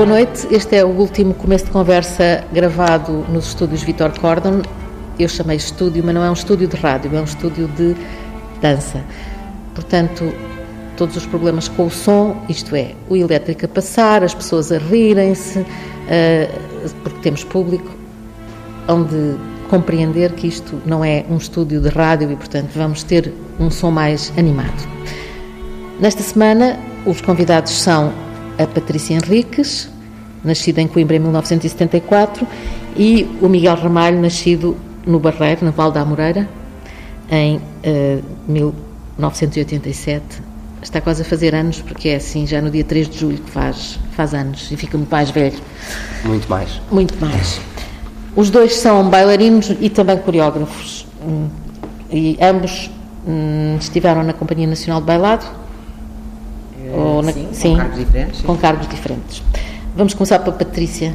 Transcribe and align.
Boa 0.00 0.08
noite, 0.08 0.48
este 0.50 0.76
é 0.76 0.82
o 0.82 0.88
último 0.88 1.34
começo 1.34 1.66
de 1.66 1.72
conversa 1.72 2.42
gravado 2.54 3.12
nos 3.28 3.48
estúdios 3.48 3.82
Vitor 3.82 4.18
Cordon. 4.18 4.62
Eu 5.18 5.28
chamei 5.28 5.58
estúdio, 5.58 6.02
mas 6.02 6.14
não 6.14 6.24
é 6.24 6.30
um 6.30 6.32
estúdio 6.32 6.66
de 6.66 6.74
rádio, 6.74 7.14
é 7.14 7.20
um 7.20 7.24
estúdio 7.24 7.68
de 7.68 7.94
dança. 8.62 9.04
Portanto, 9.74 10.32
todos 10.96 11.18
os 11.18 11.26
problemas 11.26 11.68
com 11.68 11.84
o 11.84 11.90
som, 11.90 12.34
isto 12.48 12.74
é, 12.74 12.94
o 13.10 13.14
elétrico 13.14 13.66
a 13.66 13.68
passar, 13.68 14.24
as 14.24 14.32
pessoas 14.32 14.72
a 14.72 14.78
rirem-se, 14.78 15.58
uh, 15.58 15.66
porque 17.02 17.20
temos 17.20 17.44
público, 17.44 17.90
onde 18.88 19.36
compreender 19.68 20.32
que 20.32 20.46
isto 20.46 20.80
não 20.86 21.04
é 21.04 21.26
um 21.28 21.36
estúdio 21.36 21.78
de 21.78 21.90
rádio 21.90 22.32
e, 22.32 22.36
portanto, 22.36 22.70
vamos 22.74 23.02
ter 23.02 23.34
um 23.58 23.70
som 23.70 23.90
mais 23.90 24.32
animado. 24.38 24.82
Nesta 26.00 26.22
semana, 26.22 26.80
os 27.04 27.20
convidados 27.20 27.72
são 27.72 28.10
a 28.58 28.66
Patrícia 28.66 29.14
Henriques, 29.14 29.88
nascida 30.44 30.80
em 30.80 30.88
Coimbra 30.88 31.16
em 31.16 31.20
1974, 31.20 32.46
e 32.96 33.28
o 33.40 33.48
Miguel 33.48 33.76
Ramalho, 33.76 34.20
nascido 34.20 34.76
no 35.06 35.18
Barreiro, 35.18 35.64
na 35.64 35.70
Val 35.70 35.90
da 35.90 36.00
Amoreira, 36.00 36.48
em 37.30 37.56
uh, 37.56 38.24
1987. 38.48 40.50
Está 40.82 41.00
quase 41.00 41.22
a 41.22 41.24
fazer 41.24 41.54
anos, 41.54 41.82
porque 41.82 42.08
é 42.08 42.16
assim, 42.16 42.46
já 42.46 42.60
no 42.60 42.70
dia 42.70 42.84
3 42.84 43.08
de 43.08 43.18
julho 43.18 43.38
que 43.38 43.50
faz, 43.50 43.98
faz 44.12 44.32
anos 44.32 44.70
e 44.70 44.76
fica 44.76 44.96
muito 44.96 45.10
mais 45.10 45.30
velho. 45.30 45.58
Muito 46.24 46.48
mais. 46.48 46.80
Muito 46.90 47.20
mais. 47.20 47.60
Os 48.34 48.48
dois 48.48 48.76
são 48.76 49.08
bailarinos 49.10 49.74
e 49.78 49.90
também 49.90 50.16
coreógrafos. 50.16 51.06
Hum, 51.22 51.48
e 52.10 52.38
ambos 52.40 52.90
hum, 53.26 53.76
estiveram 53.78 54.22
na 54.22 54.32
Companhia 54.32 54.66
Nacional 54.66 55.00
de 55.00 55.06
Bailado, 55.06 55.44
ou 56.92 57.22
na, 57.22 57.32
sim, 57.32 57.48
sim, 57.52 57.72
com 57.72 57.76
cargos 57.76 57.98
diferentes. 57.98 58.40
Sim. 58.40 58.46
Com 58.46 58.56
cargos 58.56 58.88
diferentes. 58.88 59.42
Vamos 59.96 60.14
começar 60.14 60.38
pela 60.38 60.56
Patrícia. 60.56 61.14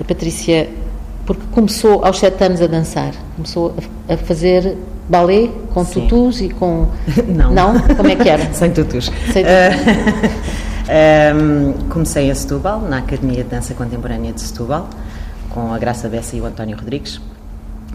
A 0.00 0.04
Patrícia, 0.04 0.68
porque 1.24 1.42
começou 1.52 2.04
aos 2.04 2.18
sete 2.18 2.44
anos 2.44 2.60
a 2.60 2.66
dançar, 2.66 3.12
começou 3.34 3.74
a, 4.08 4.14
a 4.14 4.16
fazer 4.16 4.76
balé 5.08 5.50
com 5.72 5.84
sim. 5.84 6.02
tutus 6.02 6.40
e 6.40 6.48
com. 6.48 6.88
Não. 7.28 7.52
Não? 7.52 7.80
Como 7.80 8.08
é 8.08 8.16
que 8.16 8.28
era? 8.28 8.44
Sem 8.52 8.72
tutus. 8.72 9.10
Sem 9.32 9.44
tutus. 9.44 10.06
Uh, 10.86 11.72
um, 11.82 11.88
comecei 11.88 12.30
em 12.30 12.34
Setúbal, 12.34 12.80
na 12.80 12.98
Academia 12.98 13.42
de 13.42 13.50
Dança 13.50 13.74
Contemporânea 13.74 14.32
de 14.32 14.40
Setúbal, 14.40 14.88
com 15.50 15.72
a 15.72 15.78
Graça 15.78 16.08
Bessa 16.08 16.36
e 16.36 16.40
o 16.40 16.46
António 16.46 16.76
Rodrigues 16.76 17.20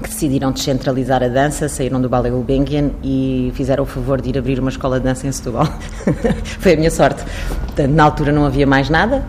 que 0.01 0.09
decidiram 0.09 0.51
descentralizar 0.51 1.23
a 1.23 1.27
dança, 1.27 1.69
saíram 1.69 2.01
do 2.01 2.09
Ballet 2.09 2.31
Gulbenkian 2.31 2.91
e 3.03 3.51
fizeram 3.55 3.83
o 3.83 3.87
favor 3.87 4.19
de 4.19 4.29
ir 4.29 4.37
abrir 4.37 4.59
uma 4.59 4.69
escola 4.69 4.99
de 4.99 5.05
dança 5.05 5.27
em 5.27 5.31
Setúbal. 5.31 5.67
Foi 6.59 6.73
a 6.73 6.77
minha 6.77 6.91
sorte. 6.91 7.23
Portanto, 7.65 7.91
na 7.91 8.03
altura 8.03 8.31
não 8.31 8.45
havia 8.45 8.67
mais 8.67 8.89
nada 8.89 9.23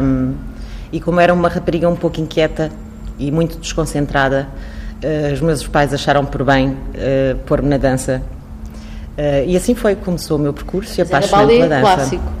um, 0.00 0.34
e 0.92 1.00
como 1.00 1.20
era 1.20 1.32
uma 1.32 1.48
rapariga 1.48 1.88
um 1.88 1.96
pouco 1.96 2.20
inquieta 2.20 2.70
e 3.18 3.30
muito 3.30 3.58
desconcentrada, 3.58 4.48
uh, 5.02 5.32
os 5.32 5.40
meus 5.40 5.66
pais 5.66 5.92
acharam 5.92 6.24
por 6.24 6.44
bem 6.44 6.70
uh, 6.70 7.36
pôr-me 7.46 7.68
na 7.68 7.78
dança. 7.78 8.22
Uh, 9.16 9.46
e 9.46 9.56
assim 9.56 9.74
foi 9.74 9.94
que 9.94 10.04
começou 10.04 10.36
o 10.36 10.40
meu 10.40 10.52
percurso 10.52 11.00
e 11.00 11.02
apaixonei 11.02 11.60
pela 11.60 11.68
dança. 11.68 11.80
clássico? 11.80 12.36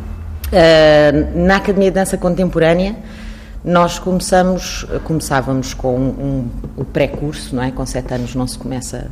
na 1.34 1.56
Academia 1.56 1.90
de 1.90 1.96
Dança 1.96 2.16
Contemporânea 2.16 2.94
nós 3.66 3.98
começamos, 3.98 4.86
começávamos 5.02 5.74
com 5.74 5.98
um, 5.98 6.48
o 6.76 6.84
pré-curso, 6.84 7.56
não 7.56 7.64
é? 7.64 7.72
Com 7.72 7.84
sete 7.84 8.14
anos 8.14 8.32
não 8.32 8.46
se 8.46 8.56
começa 8.56 9.08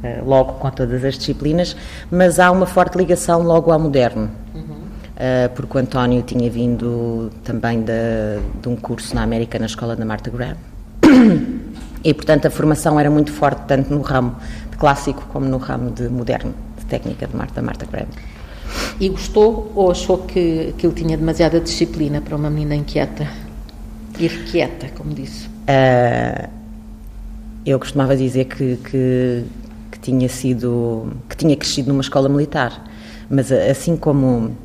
uh, 0.00 0.24
logo 0.24 0.52
com 0.54 0.70
todas 0.70 1.04
as 1.04 1.18
disciplinas, 1.18 1.76
mas 2.08 2.38
há 2.38 2.52
uma 2.52 2.66
forte 2.66 2.96
ligação 2.96 3.42
logo 3.42 3.72
ao 3.72 3.80
moderno. 3.80 4.30
Uhum. 4.54 4.62
Uh, 4.62 5.48
porque 5.56 5.76
o 5.76 5.80
António 5.80 6.22
tinha 6.22 6.48
vindo 6.48 7.32
também 7.42 7.80
de, 7.80 7.92
de, 8.62 8.68
um 8.68 8.76
curso 8.76 9.12
na 9.12 9.24
América, 9.24 9.58
na 9.58 9.66
escola 9.66 9.96
da 9.96 10.04
Martha 10.04 10.30
Graham. 10.30 10.56
E, 12.04 12.14
portanto, 12.14 12.46
a 12.46 12.50
formação 12.50 13.00
era 13.00 13.10
muito 13.10 13.32
forte, 13.32 13.62
tanto 13.66 13.92
no 13.92 14.00
ramo 14.00 14.36
de 14.70 14.76
clássico 14.76 15.26
como 15.32 15.46
no 15.46 15.56
ramo 15.56 15.90
de 15.90 16.08
moderno, 16.08 16.54
de 16.78 16.84
técnica 16.84 17.26
de 17.26 17.34
Marta, 17.34 17.60
Marta 17.60 17.84
Graham. 17.84 18.06
E 19.00 19.08
gostou 19.08 19.72
ou 19.74 19.90
achou 19.90 20.18
que 20.18 20.68
aquilo 20.68 20.92
tinha 20.92 21.16
demasiada 21.16 21.58
disciplina 21.58 22.20
para 22.20 22.36
uma 22.36 22.48
menina 22.48 22.76
inquieta? 22.76 23.26
Ir 24.18 24.44
quieta, 24.44 24.88
como 24.96 25.12
disse. 25.12 25.46
Uh, 25.46 26.48
eu 27.64 27.78
costumava 27.78 28.16
dizer 28.16 28.44
que, 28.44 28.76
que, 28.76 29.44
que, 29.90 29.98
tinha 29.98 30.28
sido, 30.28 31.12
que 31.28 31.36
tinha 31.36 31.56
crescido 31.56 31.88
numa 31.88 32.00
escola 32.00 32.28
militar, 32.28 32.84
mas 33.28 33.50
assim 33.50 33.96
como 33.96 34.56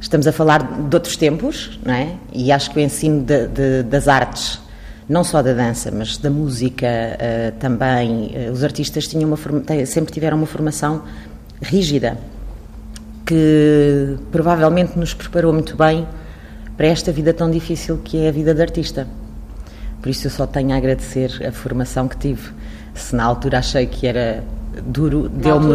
estamos 0.00 0.26
a 0.26 0.32
falar 0.32 0.62
de 0.88 0.94
outros 0.94 1.16
tempos, 1.16 1.78
não 1.84 1.94
é? 1.94 2.14
E 2.32 2.52
acho 2.52 2.70
que 2.70 2.78
o 2.78 2.80
ensino 2.80 3.22
de, 3.22 3.48
de, 3.48 3.82
das 3.82 4.06
artes, 4.06 4.60
não 5.08 5.24
só 5.24 5.42
da 5.42 5.52
dança, 5.52 5.90
mas 5.90 6.16
da 6.18 6.30
música 6.30 6.86
uh, 6.86 7.58
também, 7.58 8.32
uh, 8.36 8.52
os 8.52 8.62
artistas 8.62 9.08
tinham 9.08 9.28
uma 9.28 9.38
sempre 9.86 10.12
tiveram 10.12 10.36
uma 10.36 10.46
formação 10.46 11.02
rígida 11.62 12.18
que 13.26 14.16
provavelmente 14.32 14.98
nos 14.98 15.14
preparou 15.14 15.52
muito 15.52 15.76
bem 15.76 16.06
para 16.80 16.88
esta 16.88 17.12
vida 17.12 17.34
tão 17.34 17.50
difícil 17.50 18.00
que 18.02 18.24
é 18.24 18.30
a 18.30 18.32
vida 18.32 18.54
de 18.54 18.62
artista. 18.62 19.06
Por 20.00 20.08
isso 20.08 20.28
eu 20.28 20.30
só 20.30 20.46
tenho 20.46 20.72
a 20.72 20.78
agradecer 20.78 21.30
a 21.46 21.52
formação 21.52 22.08
que 22.08 22.16
tive. 22.16 22.52
Se 22.94 23.14
na 23.14 23.22
altura 23.22 23.58
achei 23.58 23.84
que 23.84 24.06
era 24.06 24.42
duro, 24.86 25.28
deu-me. 25.28 25.74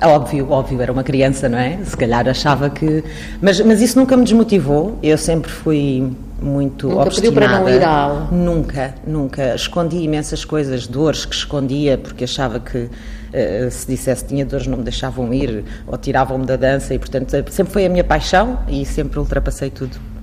Óbvio, 0.00 0.50
óbvio, 0.50 0.80
era 0.80 0.90
uma 0.90 1.02
criança, 1.04 1.46
não 1.46 1.58
é? 1.58 1.78
Se 1.84 1.94
calhar 1.94 2.26
achava 2.26 2.70
que. 2.70 3.04
Mas, 3.38 3.60
mas 3.60 3.82
isso 3.82 3.98
nunca 3.98 4.16
me 4.16 4.24
desmotivou. 4.24 4.98
Eu 5.02 5.18
sempre 5.18 5.50
fui 5.50 6.10
muito 6.40 6.88
nunca 6.88 7.02
obstinada. 7.02 7.34
Pediu 7.34 7.50
para 7.50 7.60
não 7.60 7.68
ir 7.68 7.84
à 7.84 7.90
aula? 7.90 8.28
Nunca, 8.32 8.94
nunca. 9.06 9.54
Escondi 9.54 9.98
imensas 9.98 10.42
coisas, 10.42 10.86
dores 10.86 11.26
que 11.26 11.34
escondia, 11.34 11.98
porque 11.98 12.24
achava 12.24 12.58
que 12.58 12.78
uh, 12.78 13.70
se 13.70 13.86
dissesse 13.86 14.22
que 14.22 14.30
tinha 14.30 14.46
dores 14.46 14.66
não 14.66 14.78
me 14.78 14.84
deixavam 14.84 15.34
ir 15.34 15.66
ou 15.86 15.98
tiravam-me 15.98 16.46
da 16.46 16.56
dança 16.56 16.94
e, 16.94 16.98
portanto, 16.98 17.30
sempre 17.50 17.74
foi 17.74 17.84
a 17.84 17.90
minha 17.90 18.04
paixão 18.04 18.60
e 18.66 18.86
sempre 18.86 19.18
ultrapassei 19.18 19.68
tudo. 19.68 20.13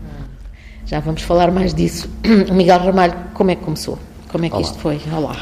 Já 0.92 1.00
vamos 1.00 1.22
falar 1.22 1.50
mais 1.52 1.74
disso. 1.74 2.10
O 2.50 2.52
Miguel 2.54 2.78
Ramalho, 2.78 3.14
como 3.34 3.50
é 3.50 3.56
que 3.56 3.64
começou? 3.64 3.98
Como 4.30 4.44
é 4.44 4.50
que 4.50 4.56
Olá. 4.56 4.62
isto 4.62 4.78
foi? 4.78 5.00
Olá. 5.10 5.38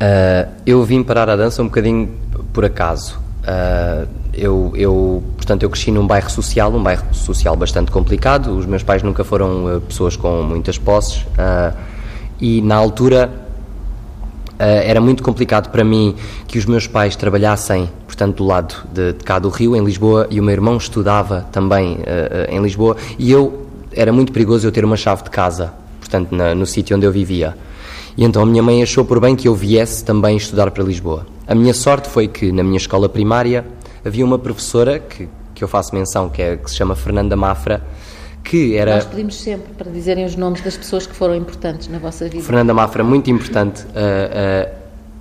Uh, 0.00 0.50
eu 0.64 0.82
vim 0.84 1.02
parar 1.02 1.28
a 1.28 1.36
dança 1.36 1.60
um 1.60 1.66
bocadinho 1.66 2.08
por 2.50 2.64
acaso. 2.64 3.20
Uh, 3.42 4.08
eu, 4.32 4.72
eu, 4.74 5.22
portanto, 5.36 5.64
eu 5.64 5.68
cresci 5.68 5.90
num 5.90 6.06
bairro 6.06 6.30
social, 6.30 6.72
um 6.72 6.82
bairro 6.82 7.04
social 7.12 7.54
bastante 7.56 7.90
complicado. 7.90 8.56
Os 8.56 8.64
meus 8.64 8.82
pais 8.82 9.02
nunca 9.02 9.22
foram 9.22 9.66
uh, 9.66 9.80
pessoas 9.82 10.16
com 10.16 10.42
muitas 10.42 10.78
posses 10.78 11.26
e 12.40 12.62
na 12.62 12.76
altura 12.76 13.30
era 14.58 15.00
muito 15.00 15.22
complicado 15.22 15.70
para 15.70 15.84
mim 15.84 16.16
que 16.48 16.58
os 16.58 16.64
meus 16.64 16.86
pais 16.86 17.14
trabalhassem, 17.14 17.88
portanto, 18.06 18.38
do 18.38 18.46
lado 18.46 18.74
de, 18.92 19.12
de 19.12 19.22
cá 19.22 19.38
do 19.38 19.50
Rio, 19.50 19.76
em 19.76 19.84
Lisboa, 19.84 20.26
e 20.30 20.40
o 20.40 20.42
meu 20.42 20.52
irmão 20.52 20.76
estudava 20.76 21.46
também 21.52 21.98
em 22.48 22.60
Lisboa, 22.60 22.96
e 23.18 23.30
eu 23.30 23.67
era 23.98 24.12
muito 24.12 24.32
perigoso 24.32 24.66
eu 24.66 24.70
ter 24.70 24.84
uma 24.84 24.96
chave 24.96 25.24
de 25.24 25.30
casa, 25.30 25.74
portanto, 25.98 26.32
na, 26.32 26.54
no 26.54 26.64
sítio 26.64 26.96
onde 26.96 27.04
eu 27.04 27.10
vivia. 27.10 27.56
E 28.16 28.24
então 28.24 28.42
a 28.42 28.46
minha 28.46 28.62
mãe 28.62 28.80
achou 28.80 29.04
por 29.04 29.18
bem 29.18 29.34
que 29.34 29.48
eu 29.48 29.54
viesse 29.54 30.04
também 30.04 30.36
estudar 30.36 30.70
para 30.70 30.84
Lisboa. 30.84 31.26
A 31.48 31.54
minha 31.54 31.74
sorte 31.74 32.08
foi 32.08 32.28
que 32.28 32.52
na 32.52 32.62
minha 32.62 32.76
escola 32.76 33.08
primária 33.08 33.64
havia 34.04 34.24
uma 34.24 34.38
professora 34.38 35.00
que, 35.00 35.28
que 35.52 35.64
eu 35.64 35.68
faço 35.68 35.94
menção, 35.94 36.28
que, 36.28 36.40
é, 36.40 36.56
que 36.56 36.70
se 36.70 36.76
chama 36.76 36.94
Fernanda 36.94 37.36
Mafra, 37.36 37.82
que 38.44 38.76
era... 38.76 38.94
Nós 38.94 39.04
pedimos 39.04 39.36
sempre 39.36 39.72
para 39.74 39.90
dizerem 39.90 40.24
os 40.24 40.36
nomes 40.36 40.60
das 40.60 40.76
pessoas 40.76 41.04
que 41.04 41.14
foram 41.14 41.34
importantes 41.34 41.88
na 41.88 41.98
vossa 41.98 42.28
vida. 42.28 42.44
Fernanda 42.44 42.72
Mafra, 42.72 43.02
muito 43.02 43.28
importante. 43.30 43.82
Uh, 43.82 43.88
uh, 43.88 44.74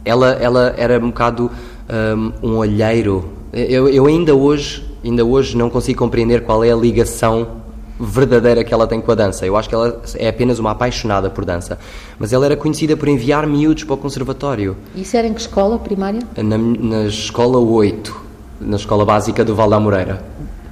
ela, 0.06 0.32
ela 0.34 0.76
era 0.78 1.00
um 1.00 1.10
bocado 1.10 1.52
um, 1.90 2.48
um 2.48 2.58
olheiro. 2.58 3.28
Eu, 3.52 3.90
eu 3.90 4.06
ainda 4.06 4.36
hoje, 4.36 4.86
ainda 5.04 5.26
hoje 5.26 5.58
não 5.58 5.70
consigo 5.70 5.98
compreender 5.98 6.44
qual 6.44 6.64
é 6.64 6.72
a 6.72 6.76
ligação 6.76 7.67
verdadeira 8.00 8.64
que 8.64 8.74
ela 8.74 8.88
tem 8.88 9.02
com 9.02 9.12
a 9.12 9.16
dança. 9.16 9.46
Eu 9.46 9.56
acho 9.58 9.68
que 9.68 9.76
ela 9.76 10.02
é 10.16 10.28
apenas 10.28 10.60
uma 10.60 10.72
apaixonada 10.72 11.30
por 11.30 11.46
dança. 11.46 11.78
Mas 12.20 12.34
ela 12.34 12.46
era 12.46 12.56
conhecida 12.56 12.96
por 12.96 13.08
enviar 13.08 13.46
miúdos 13.48 13.84
para 13.84 13.96
o 13.96 13.98
conservatório. 13.98 14.78
Isso 14.96 15.18
era 15.18 15.28
em 15.28 15.34
que 15.34 15.42
escola 15.42 15.78
primária? 15.80 16.22
Na, 16.38 16.58
na 16.58 17.06
escola 17.06 17.58
8, 17.58 18.22
na 18.62 18.76
escola 18.76 19.06
básica 19.06 19.44
do 19.44 19.56
Val 19.56 19.70
da 19.70 19.80
Moreira. 19.80 20.24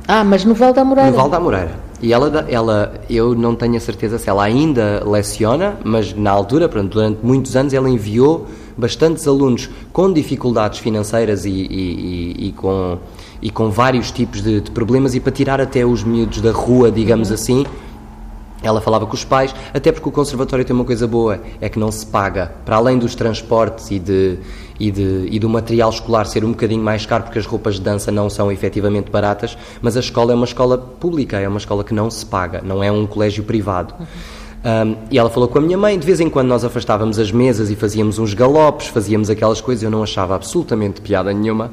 Ah, 0.08 0.24
mas 0.24 0.46
no 0.46 0.54
Val 0.54 0.74
da 0.74 0.86
Moreira? 0.86 1.10
No 1.10 1.18
Val 1.18 1.30
da 1.30 1.40
Moreira. 1.40 1.86
E 2.02 2.14
ela, 2.14 2.46
ela, 2.50 2.94
eu 3.10 3.34
não 3.34 3.56
tenho 3.56 3.78
a 3.78 3.80
certeza 3.80 4.20
se 4.20 4.30
ela 4.30 4.44
ainda 4.44 5.02
leciona, 5.06 5.78
mas 5.84 6.14
na 6.14 6.30
altura, 6.30 6.68
durante 6.68 7.20
muitos 7.24 7.56
anos, 7.56 7.74
ela 7.74 7.90
enviou 7.90 8.48
bastantes 8.78 9.28
alunos 9.28 9.70
com 9.92 10.12
dificuldades 10.12 10.80
financeiras 10.80 11.46
e, 11.46 11.50
e, 11.50 11.56
e, 11.56 12.48
e 12.48 12.52
com 12.52 12.98
e 13.46 13.52
com 13.52 13.70
vários 13.70 14.10
tipos 14.10 14.42
de, 14.42 14.60
de, 14.60 14.72
problemas 14.72 15.14
e 15.14 15.20
para 15.20 15.32
tirar 15.32 15.62
até 15.62 15.86
os 15.86 16.04
miúdos 16.04 16.42
da 16.42 16.52
rua, 16.52 16.92
digamos 16.92 17.32
assim, 17.32 17.64
Ela 18.64 18.82
falava 18.82 19.06
com 19.06 19.14
os 19.14 19.24
pais, 19.24 19.54
até 19.72 19.92
porque 19.92 20.10
o 20.10 20.12
conservatório 20.12 20.66
tem 20.66 20.76
uma 20.76 20.84
coisa 20.84 21.06
boa, 21.06 21.40
é 21.62 21.70
que 21.70 21.78
não 21.78 21.92
se 21.92 22.08
paga. 22.08 22.52
Para 22.66 22.78
além 22.78 22.98
dos 22.98 23.14
transportes 23.14 23.92
e, 23.92 24.00
de, 24.00 24.40
e, 24.80 24.90
de, 24.90 25.28
e 25.30 25.38
do 25.38 25.48
material 25.48 25.92
escolar 25.92 26.26
ser 26.26 26.44
um 26.44 26.50
bocadinho 26.54 26.82
mais 26.82 27.06
caro, 27.06 27.26
porque 27.26 27.38
as 27.38 27.46
roupas 27.46 27.76
de 27.76 27.82
dança 27.82 28.12
não 28.12 28.32
são 28.32 28.52
efetivamente 28.52 29.12
baratas, 29.12 29.56
mas 29.80 29.96
a 29.96 30.00
escola 30.00 30.32
é 30.32 30.36
uma 30.36 30.46
escola 30.46 30.80
pública, 30.80 31.40
é 31.40 31.48
uma 31.48 31.60
escola 31.60 31.84
que 31.84 31.94
não 31.94 32.10
se 32.10 32.26
paga, 32.26 32.64
não 32.66 32.84
é 32.84 32.92
um 32.92 33.06
colégio 33.06 33.44
privado. 33.44 33.94
Um, 33.94 34.96
e 35.12 35.20
ela 35.20 35.30
falou 35.30 35.48
com 35.48 35.60
a 35.60 35.62
minha 35.62 35.78
mãe, 35.78 36.00
de 36.00 36.06
vez 36.08 36.20
em 36.20 36.32
quando 36.32 36.48
nós 36.48 36.64
afastávamos 36.66 37.20
as 37.20 37.32
mesas 37.32 37.70
e 37.70 37.76
fazíamos 37.76 38.18
uns 38.18 38.34
galopes, 38.34 38.88
fazíamos 38.88 39.30
aquelas 39.30 39.62
coisas, 39.62 39.84
eu 39.84 39.92
não 39.92 40.02
achava 40.02 40.34
absolutamente 40.34 41.00
piada 41.00 41.32
nenhuma. 41.32 41.70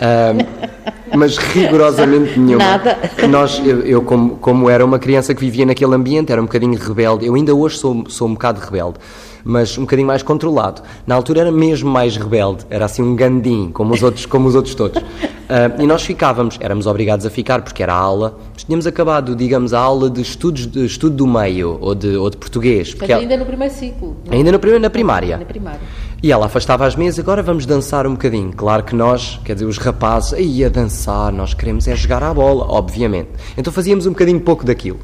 Um, 0.00 1.16
mas 1.16 1.36
rigorosamente 1.38 2.38
nenhuma. 2.40 2.64
Nada. 2.64 2.98
Nós, 3.28 3.60
eu, 3.64 3.80
eu 3.80 4.02
como, 4.02 4.36
como, 4.36 4.68
era 4.68 4.84
uma 4.84 4.98
criança 4.98 5.34
que 5.34 5.40
vivia 5.40 5.64
naquele 5.64 5.94
ambiente, 5.94 6.32
era 6.32 6.40
um 6.40 6.44
bocadinho 6.44 6.78
rebelde. 6.78 7.26
Eu 7.26 7.34
ainda 7.34 7.54
hoje 7.54 7.78
sou, 7.78 8.04
sou 8.08 8.28
um 8.28 8.32
bocado 8.34 8.60
rebelde, 8.60 8.98
mas 9.44 9.78
um 9.78 9.82
bocadinho 9.82 10.06
mais 10.06 10.22
controlado. 10.22 10.82
Na 11.06 11.14
altura 11.14 11.42
era 11.42 11.52
mesmo 11.52 11.90
mais 11.90 12.16
rebelde, 12.16 12.64
era 12.68 12.84
assim 12.84 13.02
um 13.02 13.14
gandim, 13.14 13.70
como 13.72 13.94
os 13.94 14.02
outros, 14.02 14.26
como 14.26 14.48
os 14.48 14.54
outros 14.54 14.74
todos. 14.74 15.02
Uh, 15.02 15.80
e 15.80 15.86
nós 15.86 16.02
ficávamos, 16.02 16.58
éramos 16.60 16.86
obrigados 16.86 17.24
a 17.24 17.30
ficar, 17.30 17.62
porque 17.62 17.82
era 17.82 17.94
a 17.94 17.96
aula. 17.96 18.36
Tínhamos 18.56 18.86
acabado, 18.86 19.36
digamos, 19.36 19.72
a 19.72 19.78
aula 19.78 20.10
de 20.10 20.20
estudos 20.20 20.66
de 20.66 20.84
estudo 20.84 21.14
do 21.14 21.26
meio 21.26 21.78
ou 21.80 21.94
de, 21.94 22.16
ou 22.16 22.28
de 22.28 22.36
português. 22.36 22.92
Porque 22.92 23.12
ainda 23.12 23.34
ela, 23.34 23.44
no 23.44 23.46
primeiro 23.46 23.72
ciclo. 23.72 24.16
Não? 24.26 24.36
Ainda 24.36 24.50
no 24.50 24.58
primeiro, 24.58 24.82
na 24.82 24.90
primária. 24.90 25.36
Na 25.36 25.44
primária. 25.44 25.80
E 26.22 26.32
ela 26.32 26.46
afastava 26.46 26.86
as 26.86 26.96
mesas, 26.96 27.20
agora 27.20 27.42
vamos 27.42 27.66
dançar 27.66 28.06
um 28.06 28.12
bocadinho. 28.12 28.52
Claro 28.52 28.82
que 28.82 28.94
nós, 28.94 29.38
quer 29.44 29.54
dizer, 29.54 29.66
os 29.66 29.76
rapazes, 29.78 30.32
aí 30.32 30.64
a 30.64 30.68
dançar, 30.68 31.30
nós 31.32 31.52
queremos 31.52 31.86
é 31.86 31.94
jogar 31.94 32.22
à 32.22 32.32
bola, 32.32 32.66
obviamente. 32.68 33.28
Então 33.56 33.72
fazíamos 33.72 34.06
um 34.06 34.10
bocadinho 34.10 34.40
pouco 34.40 34.64
daquilo. 34.64 34.98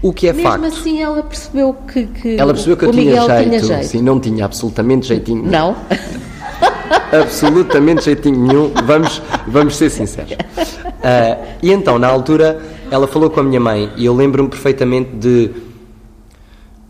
O 0.00 0.12
que 0.12 0.28
é 0.28 0.32
Mesmo 0.32 0.48
facto. 0.48 0.62
Mesmo 0.62 0.80
assim 0.80 1.02
ela 1.02 1.22
percebeu 1.22 1.76
que, 1.92 2.06
que 2.06 2.36
Ela 2.36 2.52
percebeu 2.52 2.76
que 2.76 2.84
eu 2.84 2.92
tinha 2.92 3.20
jeito, 3.22 3.42
tinha 3.44 3.58
jeito. 3.60 3.86
Sim, 3.86 4.02
não 4.02 4.18
tinha 4.18 4.44
absolutamente 4.44 5.06
jeitinho. 5.06 5.42
Não? 5.44 5.76
absolutamente 7.12 8.04
jeitinho 8.04 8.38
nenhum, 8.46 8.72
vamos, 8.84 9.22
vamos 9.46 9.76
ser 9.76 9.90
sinceros. 9.90 10.32
Uh, 10.32 11.46
e 11.62 11.70
então, 11.72 11.98
na 11.98 12.08
altura, 12.08 12.60
ela 12.90 13.06
falou 13.06 13.30
com 13.30 13.40
a 13.40 13.42
minha 13.42 13.60
mãe 13.60 13.90
e 13.96 14.06
eu 14.06 14.14
lembro-me 14.14 14.48
perfeitamente 14.48 15.10
de 15.16 15.50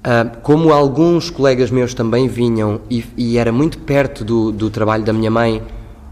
uh, 0.07 0.37
como 0.43 0.73
alguns 0.73 1.29
colegas 1.29 1.71
meus 1.71 1.93
também 1.93 2.29
vinham 2.29 2.81
e, 2.89 3.05
e 3.17 3.37
era 3.37 3.51
muito 3.51 3.79
perto 3.79 4.25
do, 4.25 4.53
do, 4.53 4.71
trabalho 4.71 5.05
da 5.05 5.13
minha 5.13 5.31
mãe, 5.31 5.61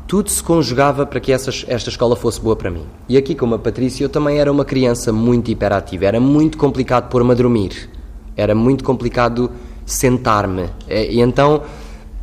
tudo 0.07 0.29
se 0.29 0.43
conjugava 0.43 1.07
para 1.07 1.21
que 1.21 1.33
essa, 1.33 1.51
esta 1.69 1.89
escola 1.89 2.17
fosse 2.17 2.41
boa 2.41 2.57
para 2.57 2.71
mim. 2.71 2.85
E 3.09 3.17
aqui, 3.17 3.35
como 3.35 3.55
a 3.55 3.59
Patrícia, 3.59 4.05
eu 4.05 4.09
também 4.09 4.39
era 4.39 4.51
uma 4.51 4.65
criança 4.65 5.13
muito 5.13 5.51
hiperativa, 5.51 6.05
era 6.05 6.21
muito 6.21 6.59
complicado 6.59 7.09
pôr-me 7.09 7.31
a 7.31 7.35
dormir, 7.35 7.89
era 8.37 8.55
muito 8.55 8.83
complicado 8.85 9.51
sentar-me. 9.87 10.69
E 10.89 11.21
então 11.21 11.63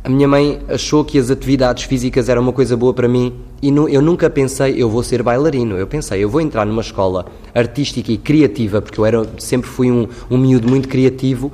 a 0.04 0.08
minha 0.08 0.26
mãe 0.26 0.60
achou 0.68 1.04
que 1.04 1.16
as 1.16 1.30
atividades 1.30 1.84
físicas 1.84 2.28
eram 2.28 2.42
uma 2.42 2.52
coisa 2.52 2.76
boa 2.76 2.92
para 2.92 3.06
mim 3.06 3.32
e 3.62 3.68
eu 3.68 4.02
nunca 4.02 4.28
pensei 4.28 4.74
eu 4.82 4.90
vou 4.90 5.00
ser 5.04 5.22
bailarino. 5.22 5.76
Eu 5.76 5.86
pensei 5.86 6.24
eu 6.24 6.28
vou 6.28 6.40
entrar 6.40 6.66
numa 6.66 6.82
escola 6.82 7.26
artística 7.54 8.10
e 8.10 8.16
criativa 8.16 8.82
porque 8.82 8.98
eu 8.98 9.06
era 9.06 9.24
sempre 9.38 9.70
fui 9.70 9.92
um, 9.92 10.08
um 10.28 10.36
miúdo 10.36 10.68
muito 10.68 10.88
criativo. 10.88 11.52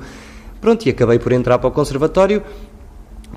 Pronto, 0.59 0.83
e 0.87 0.89
acabei 0.89 1.19
por 1.19 1.31
entrar 1.31 1.59
para 1.59 1.67
o 1.67 1.71
conservatório 1.71 2.41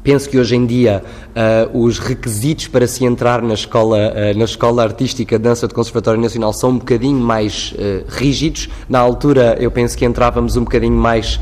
Penso 0.02 0.28
que 0.28 0.36
hoje 0.36 0.56
em 0.56 0.66
dia 0.66 1.02
uh, 1.28 1.78
os 1.78 2.00
requisitos 2.00 2.66
para 2.66 2.88
se 2.88 3.04
entrar 3.04 3.40
na 3.40 3.54
escola, 3.54 3.98
uh, 3.98 4.36
na 4.36 4.44
escola 4.44 4.82
artística 4.82 5.38
de 5.38 5.44
dança 5.44 5.68
do 5.68 5.74
Conservatório 5.74 6.20
Nacional 6.20 6.52
são 6.52 6.70
um 6.70 6.78
bocadinho 6.78 7.18
mais 7.18 7.72
uh, 7.72 8.04
rígidos. 8.08 8.68
Na 8.88 8.98
altura, 8.98 9.56
eu 9.60 9.70
penso 9.70 9.96
que 9.96 10.04
entrávamos 10.04 10.56
um 10.56 10.64
bocadinho 10.64 10.96
mais. 10.96 11.38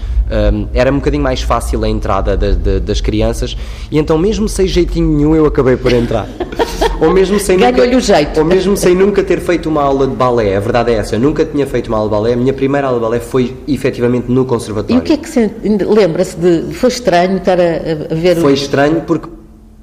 era 0.75 0.93
um 0.93 0.97
bocadinho 0.97 1.23
mais 1.23 1.41
fácil 1.41 1.83
a 1.85 1.89
entrada 1.89 2.37
de, 2.37 2.55
de, 2.55 2.81
das 2.81 3.01
crianças, 3.01 3.57
e 3.91 3.99
então, 3.99 4.19
mesmo 4.19 4.49
sem 4.49 4.67
jeitinho 4.67 5.09
nenhum, 5.09 5.35
eu 5.35 5.47
acabei 5.47 5.77
por 5.77 5.93
entrar. 5.93 6.29
ou 7.01 7.13
mesmo 7.13 7.41
sem 7.41 7.57
nunca, 7.57 7.97
o 7.97 8.01
jeito. 8.01 8.39
Ou 8.41 8.45
mesmo 8.45 8.77
sem 8.77 8.95
nunca 8.95 9.23
ter 9.23 9.41
feito 9.41 9.69
uma 9.69 9.83
aula 9.83 10.07
de 10.07 10.15
balé. 10.15 10.57
A 10.57 10.61
verdade 10.61 10.93
é 10.93 10.97
essa, 10.97 11.17
eu 11.17 11.21
nunca 11.21 11.45
tinha 11.45 11.67
feito 11.67 11.89
uma 11.89 11.97
aula 11.97 12.11
de 12.11 12.15
balé. 12.15 12.33
A 12.35 12.37
minha 12.37 12.53
primeira 12.53 12.87
aula 12.87 12.99
de 12.99 13.05
balé 13.05 13.21
foi 13.21 13.57
efetivamente 13.67 14.31
no 14.31 14.45
Conservatório. 14.45 14.97
E 14.97 14.99
o 14.99 15.03
que 15.03 15.15
é 15.15 15.17
que 15.17 15.29
se. 15.29 15.51
Lembra-se 15.65 16.37
de. 16.37 16.75
Foi 16.75 16.91
estranho 16.91 17.39
estar 17.39 17.59
a, 17.59 17.65
a 18.11 18.15
ver. 18.15 18.37
Foi 18.37 18.50
estranho 18.53 19.03
porque 19.03 19.29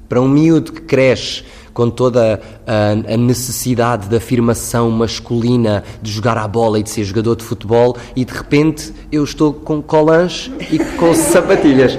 para 0.08 0.20
um 0.20 0.28
miúdo 0.28 0.72
que 0.72 0.80
cresce 0.80 1.44
com 1.74 1.88
toda 1.88 2.40
a, 2.66 3.12
a, 3.12 3.16
necessidade 3.16 4.08
de 4.08 4.16
afirmação 4.16 4.90
masculina 4.90 5.84
de 6.02 6.10
jogar 6.10 6.36
à 6.36 6.48
bola 6.48 6.80
e 6.80 6.82
de 6.82 6.90
ser 6.90 7.04
jogador 7.04 7.36
de 7.36 7.44
futebol 7.44 7.96
e 8.16 8.24
de 8.24 8.32
repente 8.32 8.92
eu 9.12 9.22
estou 9.22 9.52
com 9.52 9.80
colãs 9.80 10.50
e 10.72 10.78
com 10.96 11.14
sapatilhas. 11.14 11.96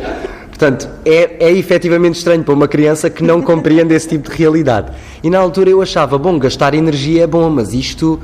Portanto, 0.49 0.89
é, 1.05 1.47
é 1.47 1.51
efetivamente 1.53 2.15
estranho 2.15 2.43
para 2.43 2.53
uma 2.53 2.67
criança 2.67 3.09
que 3.09 3.23
não 3.23 3.41
compreende 3.41 3.93
esse 3.93 4.09
tipo 4.09 4.29
de 4.29 4.35
realidade. 4.35 4.91
E 5.23 5.29
na 5.29 5.39
altura 5.39 5.69
eu 5.69 5.81
achava, 5.81 6.17
bom, 6.17 6.37
gastar 6.37 6.73
energia 6.73 7.23
é 7.23 7.27
bom, 7.27 7.49
mas 7.49 7.73
isto 7.73 8.19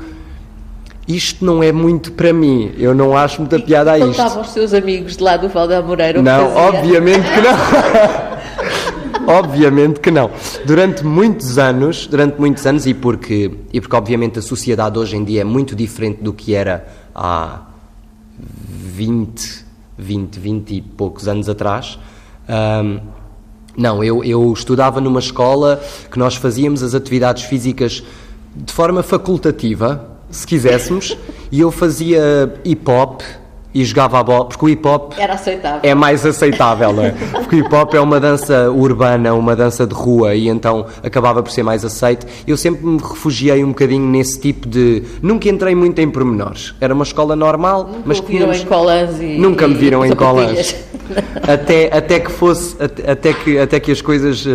isto 1.08 1.44
não 1.44 1.62
é 1.62 1.72
muito 1.72 2.12
para 2.12 2.32
mim, 2.32 2.74
eu 2.76 2.92
não 2.92 3.16
acho 3.16 3.40
muita 3.40 3.58
piada 3.60 3.92
a 3.92 3.98
isto. 3.98 4.10
Estavam 4.10 4.42
os 4.42 4.50
seus 4.50 4.74
amigos 4.74 5.16
de 5.16 5.22
lá 5.22 5.36
do 5.36 5.48
Val 5.48 5.68
da 5.68 5.80
Moreira? 5.80 6.20
Não, 6.20 6.54
obviamente 6.54 7.22
que 7.32 7.40
não. 7.40 8.35
obviamente 9.26 10.00
que 10.00 10.10
não. 10.10 10.30
Durante 10.64 11.04
muitos 11.04 11.58
anos, 11.58 12.06
durante 12.06 12.38
muitos 12.38 12.66
anos, 12.66 12.86
e 12.86 12.94
porque, 12.94 13.50
e 13.72 13.80
porque 13.80 13.96
obviamente 13.96 14.38
a 14.38 14.42
sociedade 14.42 14.98
hoje 14.98 15.16
em 15.16 15.24
dia 15.24 15.40
é 15.40 15.44
muito 15.44 15.74
diferente 15.74 16.22
do 16.22 16.32
que 16.32 16.54
era 16.54 16.86
há 17.14 17.62
20, 18.38 19.64
20, 19.98 20.38
20 20.38 20.74
e 20.74 20.80
poucos 20.82 21.28
anos 21.28 21.48
atrás, 21.48 21.98
um, 22.48 23.00
não, 23.76 24.02
eu, 24.02 24.24
eu 24.24 24.52
estudava 24.52 25.00
numa 25.00 25.20
escola 25.20 25.82
que 26.10 26.18
nós 26.18 26.34
fazíamos 26.36 26.82
as 26.82 26.94
atividades 26.94 27.42
físicas 27.44 28.02
de 28.54 28.72
forma 28.72 29.02
facultativa, 29.02 30.16
se 30.30 30.46
quiséssemos, 30.46 31.16
e 31.52 31.60
eu 31.60 31.70
fazia 31.70 32.58
hip 32.64 32.90
hop 32.90 33.20
e 33.76 33.84
jogava 33.84 34.18
a 34.18 34.22
bola, 34.22 34.46
porque 34.46 34.64
o 34.64 34.68
hip 34.70 34.88
hop 34.88 35.12
Era 35.18 35.34
aceitável. 35.34 35.80
é 35.82 35.94
mais 35.94 36.24
aceitável, 36.24 36.94
não 36.94 37.04
é? 37.04 37.10
Porque 37.10 37.56
o 37.56 37.58
hip 37.58 37.74
hop 37.74 37.92
é 37.92 38.00
uma 38.00 38.18
dança 38.18 38.70
urbana, 38.70 39.34
uma 39.34 39.54
dança 39.54 39.86
de 39.86 39.92
rua, 39.92 40.34
e 40.34 40.48
então 40.48 40.86
acabava 41.02 41.42
por 41.42 41.50
ser 41.50 41.62
mais 41.62 41.84
aceito. 41.84 42.26
Eu 42.46 42.56
sempre 42.56 42.86
me 42.86 42.98
refugiei 42.98 43.62
um 43.62 43.68
bocadinho 43.68 44.06
nesse 44.06 44.40
tipo 44.40 44.66
de. 44.66 45.02
Nunca 45.20 45.50
entrei 45.50 45.74
muito 45.74 45.98
em 46.00 46.08
pormenores. 46.08 46.74
Era 46.80 46.94
uma 46.94 47.04
escola 47.04 47.36
normal, 47.36 47.84
Nunca 47.84 48.02
mas 48.06 48.20
viram 48.20 48.50
em 48.50 48.64
colãs 48.64 49.20
e. 49.20 49.36
Nunca 49.36 49.68
me 49.68 49.74
viram 49.74 50.04
em 50.06 50.14
colãs. 50.14 50.74
até, 51.46 51.94
até 51.94 52.18
que 52.18 52.30
fosse, 52.30 52.82
até, 52.82 53.10
até, 53.10 53.32
que, 53.32 53.58
até 53.58 53.78
que 53.78 53.92
as 53.92 54.00
coisas 54.00 54.44
uh, 54.46 54.50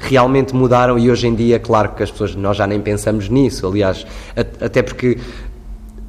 realmente 0.00 0.54
mudaram 0.54 0.98
e 0.98 1.10
hoje 1.10 1.28
em 1.28 1.34
dia, 1.34 1.58
claro 1.58 1.90
que 1.90 2.02
as 2.02 2.10
pessoas, 2.10 2.34
nós 2.34 2.56
já 2.56 2.66
nem 2.66 2.80
pensamos 2.80 3.28
nisso, 3.28 3.66
aliás, 3.66 4.06
até 4.60 4.82
porque 4.82 5.18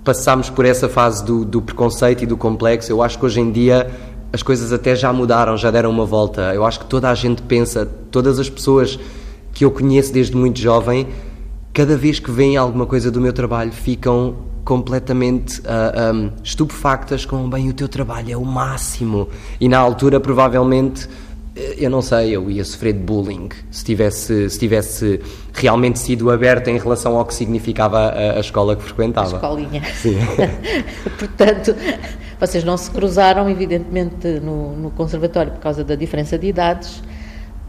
passámos 0.04 0.50
por 0.50 0.66
essa 0.66 0.88
fase 0.88 1.24
do, 1.24 1.46
do 1.46 1.62
preconceito 1.62 2.24
e 2.24 2.26
do 2.26 2.38
complexo. 2.38 2.92
Eu 2.92 3.02
acho 3.02 3.18
que 3.18 3.26
hoje 3.26 3.40
em 3.40 3.52
dia 3.52 3.90
as 4.32 4.44
coisas 4.44 4.72
até 4.72 4.96
já 4.96 5.12
mudaram, 5.12 5.58
já 5.58 5.72
deram 5.72 5.90
uma 5.90 6.06
volta. 6.06 6.54
Eu 6.54 6.66
acho 6.66 6.80
que 6.80 6.86
toda 6.86 7.10
a 7.10 7.16
gente 7.16 7.42
pensa, 7.42 7.86
todas 8.12 8.40
as 8.40 8.50
pessoas 8.50 9.00
que 9.54 9.66
eu 9.66 9.72
conheço 9.72 10.14
desde 10.14 10.36
muito 10.36 10.60
jovem, 10.60 11.08
cada 11.74 11.98
vez 11.98 12.20
que 12.20 12.32
veem 12.32 12.56
alguma 12.58 12.86
coisa 12.86 13.10
do 13.10 13.20
meu 13.20 13.34
trabalho, 13.34 13.72
ficam 13.72 14.36
completamente 14.64 15.62
uh, 15.62 15.64
ah, 15.68 16.12
um, 16.14 16.32
estupefactas 16.44 17.26
com 17.26 17.50
bem 17.50 17.70
o 17.70 17.74
teu 17.74 17.88
trabalho 17.88 18.32
é 18.32 18.38
o 18.38 18.46
máximo 18.46 19.28
e 19.60 19.68
na 19.68 19.80
altura 19.80 20.20
provavelmente 20.20 21.10
eu 21.78 21.90
não 21.90 22.02
sei, 22.02 22.36
eu 22.36 22.50
ia 22.50 22.64
sofrer 22.64 22.94
de 22.94 23.00
bullying 23.00 23.50
se 23.70 23.84
tivesse, 23.84 24.50
se 24.50 24.60
tivesse 24.60 25.20
realmente 25.54 26.00
sido 26.00 26.30
aberta 26.32 26.70
em 26.72 26.78
relação 26.78 27.18
ao 27.18 27.26
que 27.26 27.34
significava 27.34 28.10
a, 28.10 28.38
a 28.38 28.40
escola 28.40 28.76
que 28.76 28.84
frequentava. 28.84 29.34
A 29.34 29.36
escolinha. 29.36 29.84
Sim. 29.96 30.18
Portanto, 31.18 31.76
vocês 32.40 32.64
não 32.64 32.78
se 32.78 32.90
cruzaram, 32.90 33.50
evidentemente, 33.50 34.28
no, 34.40 34.76
no, 34.76 34.92
conservatório 34.92 35.52
por 35.52 35.60
causa 35.60 35.84
da 35.84 35.96
diferença 35.96 36.38
de 36.38 36.48
idades, 36.48 37.04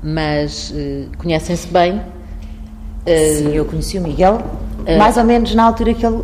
mas 0.03 0.71
uh, 0.71 1.17
conhecem-se 1.19 1.67
bem. 1.69 1.97
Uh, 1.97 3.39
Sim, 3.39 3.55
eu 3.55 3.65
conheci 3.65 3.99
o 3.99 4.03
Miguel 4.03 4.41
uh, 4.87 4.99
mais 4.99 5.17
ou 5.17 5.25
menos 5.25 5.55
na 5.55 5.65
altura 5.65 5.95
que 5.95 6.07
ele 6.07 6.23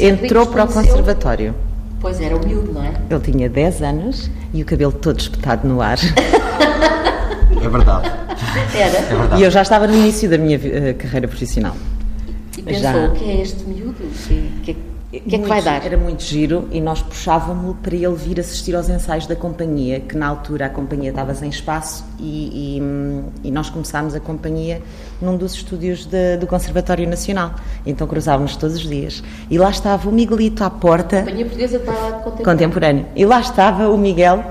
entrou 0.00 0.46
para 0.46 0.64
o 0.64 0.68
conservatório. 0.68 1.54
Pois 2.00 2.20
era 2.20 2.36
humilde, 2.36 2.70
não 2.70 2.84
é? 2.84 2.92
Ele 3.10 3.20
tinha 3.20 3.48
10 3.48 3.82
anos 3.82 4.30
e 4.54 4.62
o 4.62 4.64
cabelo 4.64 4.92
todo 4.92 5.18
espetado 5.18 5.66
no 5.66 5.82
ar. 5.82 5.98
É 7.60 7.68
verdade. 7.68 8.10
Era? 8.74 8.98
É 8.98 9.02
verdade. 9.02 9.40
E 9.40 9.44
eu 9.44 9.50
já 9.50 9.62
estava 9.62 9.86
no 9.86 9.94
início 9.94 10.28
da 10.30 10.38
minha 10.38 10.58
uh, 10.58 10.94
carreira 10.96 11.26
profissional. 11.26 11.74
E 12.56 12.62
pensou, 12.62 12.82
já... 12.82 13.06
o 13.06 13.12
que 13.12 13.24
é 13.24 13.40
este 13.42 13.64
miúdo? 13.64 13.94
Que, 14.64 14.74
que, 14.74 14.76
O 15.18 15.28
que 15.28 15.36
é 15.36 15.38
que 15.38 15.48
vai 15.48 15.62
dar? 15.62 15.84
Era 15.84 15.96
muito 15.96 16.22
giro 16.22 16.68
e 16.70 16.80
nós 16.80 17.00
puxávamos-lo 17.02 17.74
para 17.82 17.94
ele 17.94 18.14
vir 18.14 18.38
assistir 18.40 18.76
aos 18.76 18.88
ensaios 18.88 19.26
da 19.26 19.34
companhia, 19.34 20.00
que 20.00 20.16
na 20.16 20.26
altura 20.26 20.66
a 20.66 20.68
companhia 20.68 21.10
estava 21.10 21.34
sem 21.34 21.48
espaço 21.48 22.04
e, 22.18 22.78
e, 23.42 23.48
e 23.48 23.50
nós 23.50 23.70
começámos 23.70 24.14
a 24.14 24.20
companhia 24.20 24.82
num 25.20 25.36
dos 25.36 25.54
estúdios 25.54 26.04
de, 26.04 26.36
do 26.36 26.46
Conservatório 26.46 27.08
Nacional. 27.08 27.54
Então 27.86 28.06
cruzávamos 28.06 28.56
todos 28.56 28.76
os 28.76 28.88
dias. 28.88 29.22
E 29.48 29.56
lá 29.56 29.70
estava 29.70 30.08
o 30.08 30.12
Miguelito 30.12 30.62
à 30.62 30.70
porta. 30.70 31.18
A 31.18 31.20
companhia 31.20 31.44
portuguesa 31.44 31.76
está 31.76 31.92
contemporânea. 31.92 32.44
contemporâneo. 32.44 33.06
E 33.16 33.24
lá 33.24 33.40
estava 33.40 33.88
o 33.88 33.96
Miguel 33.96 34.44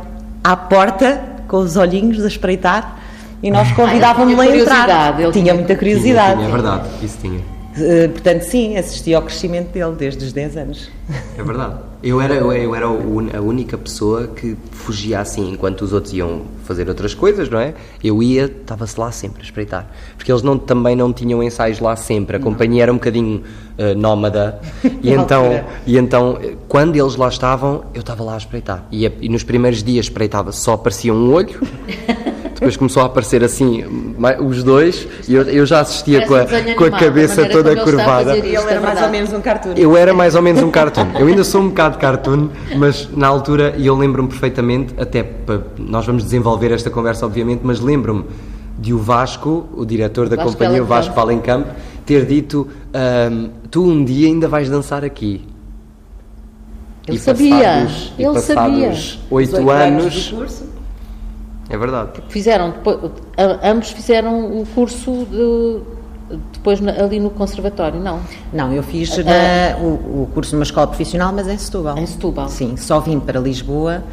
à 0.44 0.56
porta, 0.56 1.22
com 1.48 1.58
os 1.58 1.78
olhinhos 1.78 2.24
a 2.24 2.28
espreitar, 2.28 2.98
e 3.42 3.50
nós 3.52 3.72
convidávamos-lo 3.72 4.42
a 4.42 4.46
entrar. 4.48 5.14
ele 5.20 5.32
tinha 5.32 5.32
tinha- 5.32 5.54
muita 5.54 5.76
curiosidade. 5.76 6.34
Tinha, 6.34 6.48
tinha, 6.48 6.48
é 6.48 6.52
verdade, 6.52 6.90
isso 7.02 7.18
tinha. 7.22 7.40
Uh, 7.78 8.10
portanto, 8.10 8.42
sim, 8.42 8.76
assisti 8.78 9.14
ao 9.14 9.22
crescimento 9.22 9.72
dele 9.72 9.96
desde 9.96 10.26
os 10.26 10.34
10 10.34 10.58
anos. 10.58 10.90
É 11.38 11.44
verdade. 11.44 11.76
Eu 12.04 12.22
era, 12.22 12.36
eu, 12.36 12.76
era 12.76 12.86
a 12.86 13.42
única 13.42 13.78
pessoa 13.78 14.28
que 14.28 14.56
fugia 14.72 15.20
assim, 15.20 15.52
enquanto 15.52 15.82
os 15.82 15.94
outros 15.94 16.14
iam 16.14 16.44
fazer 16.64 16.88
outras 16.90 17.14
coisas, 17.14 17.50
não 17.50 17.60
é? 17.60 17.74
Eu 18.04 18.22
ia, 18.22 18.46
estava-se 18.46 19.00
lá 19.00 19.12
sempre 19.12 19.42
a 19.42 19.44
espreitar. 19.44 19.92
Porque 20.16 20.32
eles 20.32 20.44
não, 20.44 20.58
também 20.60 20.96
não 20.96 21.12
tinham 21.12 21.42
ensaios 21.42 21.80
lá 21.80 21.96
sempre, 21.96 22.38
a 22.38 22.40
companhia 22.40 22.84
era 22.84 22.92
um 22.92 22.98
bocadinho 22.98 23.44
eh, 23.78 23.96
nómada. 23.96 24.60
E 25.02 25.12
então, 25.12 25.64
e 25.86 25.98
então, 25.98 26.38
eh, 26.42 26.56
quando 26.68 26.96
eles 26.96 27.16
lá 27.16 27.30
estavam, 27.30 27.86
eu 27.94 28.02
estava 28.02 28.24
lá 28.24 28.36
a 28.36 28.38
espreitar. 28.38 28.86
E, 28.92 29.06
e 29.06 29.30
nos 29.30 29.44
primeiros 29.44 29.84
dias 29.84 30.06
espreitava, 30.06 30.52
só 30.52 30.74
aparecia 30.74 31.14
um 31.14 31.34
olho. 31.34 31.60
Depois 32.60 32.76
começou 32.76 33.04
a 33.04 33.06
aparecer 33.06 33.44
assim 33.44 33.86
os 34.44 34.64
dois 34.64 35.08
e 35.28 35.36
eu, 35.36 35.44
eu 35.44 35.64
já 35.64 35.80
assistia 35.82 36.26
com 36.26 36.34
a, 36.34 36.42
um 36.42 36.76
com 36.76 36.84
a 36.86 36.88
a 36.88 36.92
cabeça 37.00 37.42
maneira 37.42 37.54
toda 37.54 37.72
ele 37.72 37.80
a 37.80 37.84
curvada. 37.84 38.36
Isto 38.36 38.48
ele 38.48 38.56
é 38.56 38.72
era 38.72 38.82
mais 38.82 39.02
ou 39.04 39.10
menos 39.10 39.34
um 39.34 39.42
cartoon. 39.42 39.74
Eu 39.76 39.96
era 39.98 40.14
mais 40.14 40.34
ou 40.36 40.42
menos 40.42 40.64
um 40.64 40.72
cartoon. 40.72 41.08
Eu 41.20 41.28
ainda 41.28 41.44
sou 41.44 41.62
um 41.62 41.70
bocado 41.70 42.00
cartoon, 42.00 42.50
mas 42.76 43.08
na 43.16 43.28
altura, 43.28 43.76
e 43.78 43.86
eu 43.86 43.96
lembro-me 43.96 44.28
perfeitamente, 44.28 44.92
até 45.00 45.22
pa- 45.22 45.62
nós 45.78 46.04
vamos 46.08 46.24
desenvolver 46.24 46.72
esta 46.72 46.90
conversa, 46.90 47.28
obviamente, 47.28 47.62
mas 47.64 47.80
lembro-me 47.80 48.26
de 48.80 48.92
o 48.92 48.98
Vasco, 48.98 49.68
o 49.76 49.86
diretor 49.86 50.28
da 50.28 50.36
Vasco 50.38 50.52
companhia, 50.54 50.82
o 50.82 50.86
Valenkamp. 50.86 51.16
Vasco 51.16 51.16
Valencamp, 51.16 51.68
ter 52.08 52.26
dito: 52.26 52.68
ahm, 52.92 53.50
Tu 53.70 53.84
um 53.84 54.04
dia 54.04 54.28
ainda 54.30 54.48
vais 54.48 54.68
dançar 54.68 55.04
aqui. 55.06 55.46
Ele 57.08 57.18
E 57.18 57.20
sabia, 57.20 57.56
passados- 57.56 58.14
e 58.18 58.24
ele 58.24 58.40
sabia. 58.40 58.88
passados 58.90 59.20
oito 59.30 59.50
18 59.52 59.70
anos. 59.70 60.34
É 61.70 61.78
verdade. 61.78 62.22
Fizeram, 62.30 62.72
depois, 62.72 62.98
ambos 63.64 63.92
fizeram 63.92 64.62
o 64.62 64.66
curso 64.74 65.26
de- 65.30 66.36
depois 66.54 66.80
na- 66.82 66.92
ali 66.94 67.20
no 67.20 67.30
conservatório, 67.30 68.00
não? 68.00 68.20
Não, 68.54 68.72
eu 68.74 68.84
fiz 68.84 69.18
na- 69.18 69.78
o, 69.80 70.24
o 70.24 70.30
curso 70.34 70.54
numa 70.56 70.64
escola 70.64 70.88
profissional, 70.88 71.32
mas 71.34 71.48
em 71.48 71.58
Setúbal. 71.58 71.98
Em 71.98 72.06
Setúbal. 72.06 72.50
Sim, 72.50 72.76
só 72.78 73.00
vim 73.00 73.20
para 73.20 73.40
Lisboa. 73.40 74.04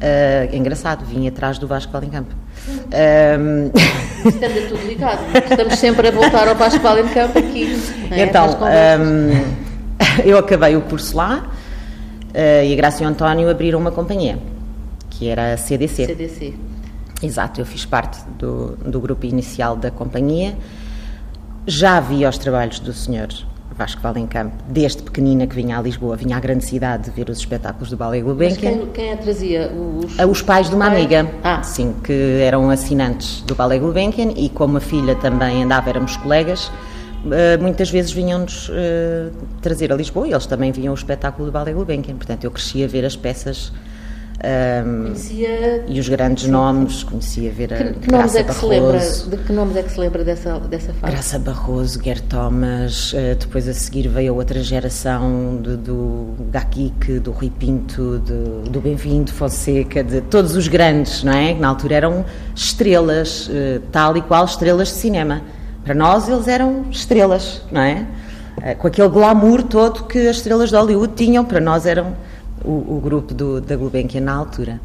ah, 0.00 0.48
engraçado, 0.54 1.04
vim 1.04 1.26
atrás 1.28 1.58
do 1.58 1.66
Vasco 1.66 1.92
Valencamp. 1.92 2.26
Ahm, 2.92 3.70
Isto 4.28 4.44
anda 4.44 4.68
tudo 4.68 4.86
ligado. 4.86 5.20
Estamos 5.50 5.74
sempre 5.78 6.08
a 6.08 6.10
voltar 6.10 6.46
ao 6.48 6.54
Vasco 6.54 6.80
Valenkamp 6.80 7.36
aqui. 7.36 7.76
é? 8.10 8.22
então, 8.24 8.46
ahm, 8.62 9.44
eu 10.24 10.38
acabei 10.38 10.76
o 10.76 10.80
curso 10.82 11.16
lá 11.16 11.46
ah, 12.34 12.64
e 12.64 12.72
a 12.72 12.76
Graça 12.76 13.02
e 13.02 13.06
o 13.06 13.08
António 13.08 13.48
abriram 13.50 13.78
uma 13.78 13.90
companhia, 13.90 14.38
que 15.10 15.28
era 15.28 15.54
a 15.54 15.56
CDC. 15.56 16.06
CDC. 16.06 16.54
Exato, 17.22 17.60
eu 17.60 17.66
fiz 17.66 17.84
parte 17.84 18.18
do, 18.38 18.76
do 18.84 19.00
grupo 19.00 19.26
inicial 19.26 19.76
da 19.76 19.90
companhia. 19.90 20.56
Já 21.66 22.00
vi 22.00 22.24
os 22.26 22.38
trabalhos 22.38 22.80
do 22.80 22.92
senhor 22.92 23.28
Vasco 23.76 24.00
Valencamp, 24.02 24.52
desde 24.68 25.02
pequenina 25.02 25.46
que 25.46 25.54
vinha 25.54 25.78
a 25.78 25.82
Lisboa, 25.82 26.16
vinha 26.16 26.36
à 26.36 26.40
grande 26.40 26.64
cidade 26.64 27.10
ver 27.10 27.30
os 27.30 27.38
espetáculos 27.38 27.88
do 27.90 27.96
Ballet 27.96 28.22
Mas 28.22 28.32
Gulbenkian. 28.32 28.70
quem, 28.78 28.86
quem 28.88 29.12
a 29.12 29.16
trazia? 29.16 29.70
Os, 29.72 30.18
A 30.18 30.26
Os 30.26 30.42
pais 30.42 30.68
de 30.68 30.74
uma 30.74 30.86
amiga, 30.86 31.30
Ah, 31.42 31.62
sim, 31.62 31.94
que 32.04 32.40
eram 32.42 32.68
assinantes 32.70 33.42
do 33.42 33.54
Ballet 33.54 33.80
Gulbenkian 33.80 34.32
e 34.36 34.48
como 34.48 34.76
a 34.76 34.80
filha 34.80 35.14
também 35.14 35.62
andava, 35.62 35.88
éramos 35.88 36.16
colegas, 36.16 36.70
eh, 37.30 37.56
muitas 37.58 37.90
vezes 37.90 38.10
vinham-nos 38.12 38.70
eh, 38.72 39.30
trazer 39.62 39.92
a 39.92 39.96
Lisboa 39.96 40.26
e 40.28 40.32
eles 40.32 40.46
também 40.46 40.72
viam 40.72 40.92
o 40.92 40.96
espetáculo 40.96 41.46
do 41.46 41.52
Ballet 41.52 41.74
Gulbenkian. 41.74 42.16
Portanto, 42.16 42.44
eu 42.44 42.50
crescia 42.50 42.84
a 42.84 42.88
ver 42.88 43.04
as 43.04 43.16
peças 43.16 43.72
ahm, 44.42 45.02
conhecia. 45.04 45.84
e 45.86 46.00
os 46.00 46.08
grandes 46.08 46.46
nomes, 46.48 47.02
conhecia 47.04 47.50
ver 47.50 47.74
a 47.74 47.76
Que, 47.78 47.92
que 47.94 48.08
Graça 48.08 48.38
é 48.40 48.42
que 48.44 48.54
se 48.54 48.64
lembra? 48.66 48.92
Barroso. 48.98 49.30
De 49.30 49.36
que 49.36 49.52
nomes 49.52 49.76
é 49.76 49.82
que 49.82 49.92
se 49.92 50.00
lembra 50.00 50.24
dessa, 50.24 50.58
dessa 50.60 50.92
fase? 50.94 51.12
Graça 51.12 51.38
Barroso, 51.38 51.98
Guer 51.98 52.20
Thomas, 52.22 53.12
eh, 53.14 53.34
depois 53.38 53.68
a 53.68 53.72
seguir 53.74 54.08
veio 54.08 54.32
a 54.32 54.36
outra 54.36 54.62
geração 54.62 55.58
de- 55.62 55.76
do 55.76 56.34
Gaquique, 56.50 57.18
do 57.18 57.30
Rui 57.32 57.50
Pinto, 57.50 58.18
de- 58.24 58.70
do 58.70 58.80
Bem-vindo, 58.80 59.32
Fonseca, 59.32 60.02
de 60.02 60.20
todos 60.22 60.56
os 60.56 60.68
grandes, 60.68 61.22
não 61.22 61.32
é? 61.32 61.54
Que 61.54 61.60
na 61.60 61.68
altura 61.68 61.94
eram 61.96 62.24
estrelas, 62.54 63.50
eh, 63.52 63.80
tal 63.92 64.16
e 64.16 64.22
qual 64.22 64.44
estrelas 64.44 64.88
de 64.88 64.94
cinema. 64.94 65.42
Para 65.84 65.94
nós 65.94 66.28
eles 66.28 66.46
eram 66.46 66.84
estrelas, 66.90 67.62
não 67.72 67.80
é? 67.80 68.06
Eh, 68.62 68.74
Com 68.74 68.86
aquele 68.86 69.08
glamour 69.08 69.62
todo 69.62 70.04
que 70.04 70.28
as 70.28 70.36
estrelas 70.36 70.68
de 70.70 70.76
Hollywood 70.76 71.14
tinham, 71.14 71.44
para 71.44 71.60
nós 71.60 71.86
eram 71.86 72.14
o, 72.64 72.96
o 72.96 73.00
grupo 73.02 73.34
do, 73.34 73.60
da 73.60 73.76
Gulbenkian 73.76 74.20
na 74.20 74.34
altura. 74.34 74.80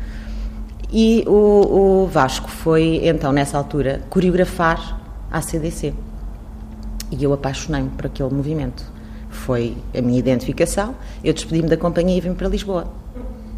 E 0.91 1.23
o, 1.27 2.03
o 2.03 2.07
Vasco 2.07 2.49
foi, 2.49 3.01
então, 3.03 3.31
nessa 3.31 3.57
altura, 3.57 4.01
coreografar 4.09 4.99
a 5.31 5.41
CDC. 5.41 5.93
E 7.11 7.23
eu 7.23 7.33
apaixonei-me 7.33 7.89
por 7.89 8.05
aquele 8.05 8.33
movimento. 8.33 8.83
Foi 9.29 9.75
a 9.97 10.01
minha 10.01 10.17
identificação. 10.17 10.95
Eu 11.23 11.33
despedi-me 11.33 11.67
da 11.67 11.77
companhia 11.77 12.17
e 12.17 12.21
vim 12.21 12.33
para 12.33 12.47
Lisboa. 12.47 12.87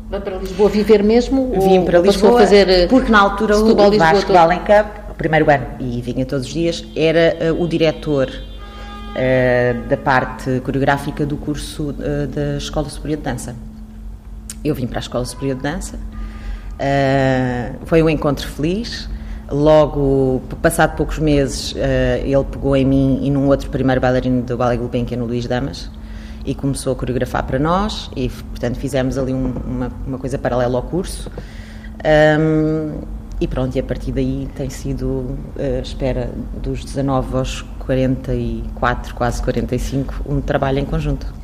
Vai 0.09 0.21
para 0.21 0.37
Lisboa 0.37 0.69
viver 0.69 1.03
mesmo? 1.03 1.51
Vim 1.61 1.83
para 1.83 1.99
Lisboa, 1.99 2.39
fazer, 2.39 2.87
porque 2.87 3.11
na 3.11 3.19
altura 3.19 3.55
o, 3.55 3.59
Setúbal, 3.59 3.87
o 3.87 3.89
Lisboa 3.91 4.13
Vasco 4.13 4.33
todo? 4.33 5.11
O 5.11 5.13
primeiro 5.13 5.51
ano, 5.51 5.65
e 5.79 6.01
vinha 6.01 6.25
todos 6.25 6.45
os 6.45 6.53
dias, 6.53 6.85
era 6.95 7.35
eh, 7.39 7.51
o 7.51 7.67
diretor 7.67 8.31
eh, 9.15 9.75
da 9.89 9.97
parte 9.97 10.61
coreográfica 10.63 11.25
do 11.25 11.35
curso 11.37 11.93
eh, 11.99 12.27
da 12.27 12.57
Escola 12.57 12.87
Superior 12.87 13.17
de 13.17 13.23
Dança. 13.23 13.66
Eu 14.63 14.73
vim 14.75 14.87
para 14.87 14.99
a 14.99 15.01
Escola 15.01 15.23
Superior 15.25 15.55
de 15.57 15.63
Dança, 15.63 15.99
eh, 16.79 17.73
foi 17.85 18.01
um 18.03 18.09
encontro 18.09 18.47
feliz. 18.47 19.09
Logo, 19.49 20.41
passado 20.61 20.95
poucos 20.97 21.19
meses, 21.19 21.73
eh, 21.77 22.21
ele 22.25 22.43
pegou 22.43 22.75
em 22.75 22.83
mim 22.85 23.19
e 23.23 23.29
num 23.31 23.47
outro 23.47 23.69
primeiro 23.69 24.01
bailarino 24.01 24.41
do 24.41 24.57
Ballet 24.57 24.77
Gulbenkian, 24.77 25.17
no 25.19 25.25
Luís 25.25 25.47
Damas, 25.47 25.89
e 26.45 26.53
começou 26.53 26.91
a 26.93 26.95
coreografar 26.95 27.43
para 27.45 27.57
nós. 27.57 28.09
E, 28.15 28.27
portanto, 28.27 28.77
fizemos 28.77 29.17
ali 29.17 29.33
um- 29.33 29.53
uma, 29.65 29.91
uma 30.05 30.17
coisa 30.17 30.37
paralela 30.37 30.75
ao 30.77 30.83
curso. 30.83 31.31
Ahm, 32.03 32.99
e 33.39 33.47
pronto, 33.47 33.75
e 33.75 33.79
a 33.79 33.83
partir 33.83 34.11
daí 34.11 34.49
tem 34.55 34.69
sido, 34.69 35.37
eh, 35.57 35.79
espera, 35.83 36.29
dos 36.61 36.83
19 36.83 37.37
aos 37.37 37.61
44, 37.79 39.15
quase 39.15 39.41
45, 39.41 40.13
um 40.27 40.41
trabalho 40.41 40.79
em 40.79 40.85
conjunto. 40.85 41.36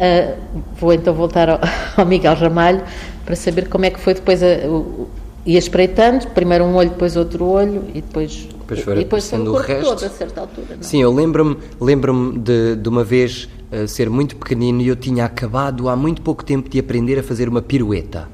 Ah, 0.00 0.34
vou 0.78 0.92
então 0.94 1.12
voltar 1.12 1.48
ao, 1.50 1.60
ao 1.96 2.06
Miguel 2.06 2.34
Ramalho 2.34 2.82
para 3.24 3.36
saber 3.36 3.68
como 3.68 3.84
é 3.84 3.90
que 3.90 4.00
foi 4.00 4.14
depois 4.14 4.42
a, 4.42 4.66
o, 4.66 5.08
ia 5.44 5.58
espreitando, 5.58 6.26
primeiro 6.28 6.64
um 6.64 6.74
olho, 6.74 6.90
depois 6.90 7.16
outro 7.16 7.44
olho 7.46 7.84
e 7.94 8.00
depois, 8.00 8.48
Depois 8.60 8.80
foi 8.80 8.94
e 8.94 8.98
depois 8.98 9.28
foi 9.28 9.38
o 9.38 9.52
o 9.52 9.56
resto. 9.56 9.84
todo 9.84 10.04
a 10.04 10.08
certa 10.08 10.40
altura. 10.40 10.66
Não? 10.70 10.76
é? 10.80 10.82
Sim, 10.82 11.02
eu 11.02 11.12
lembro-me 11.14 11.56
lembro 11.80 12.34
de, 12.38 12.76
de 12.76 12.88
uma 12.88 13.04
vez 13.04 13.48
eh, 13.70 13.86
ser 13.86 14.08
muito 14.10 14.36
pequenino 14.36 14.80
e 14.80 14.88
eu 14.88 14.96
tinha 14.96 15.24
acabado 15.24 15.88
há 15.88 15.96
muito 15.96 16.22
pouco 16.22 16.44
tempo 16.44 16.68
de 16.68 16.78
aprender 16.78 17.18
a 17.18 17.22
fazer 17.22 17.48
uma 17.48 17.60
pirueta. 17.62 18.28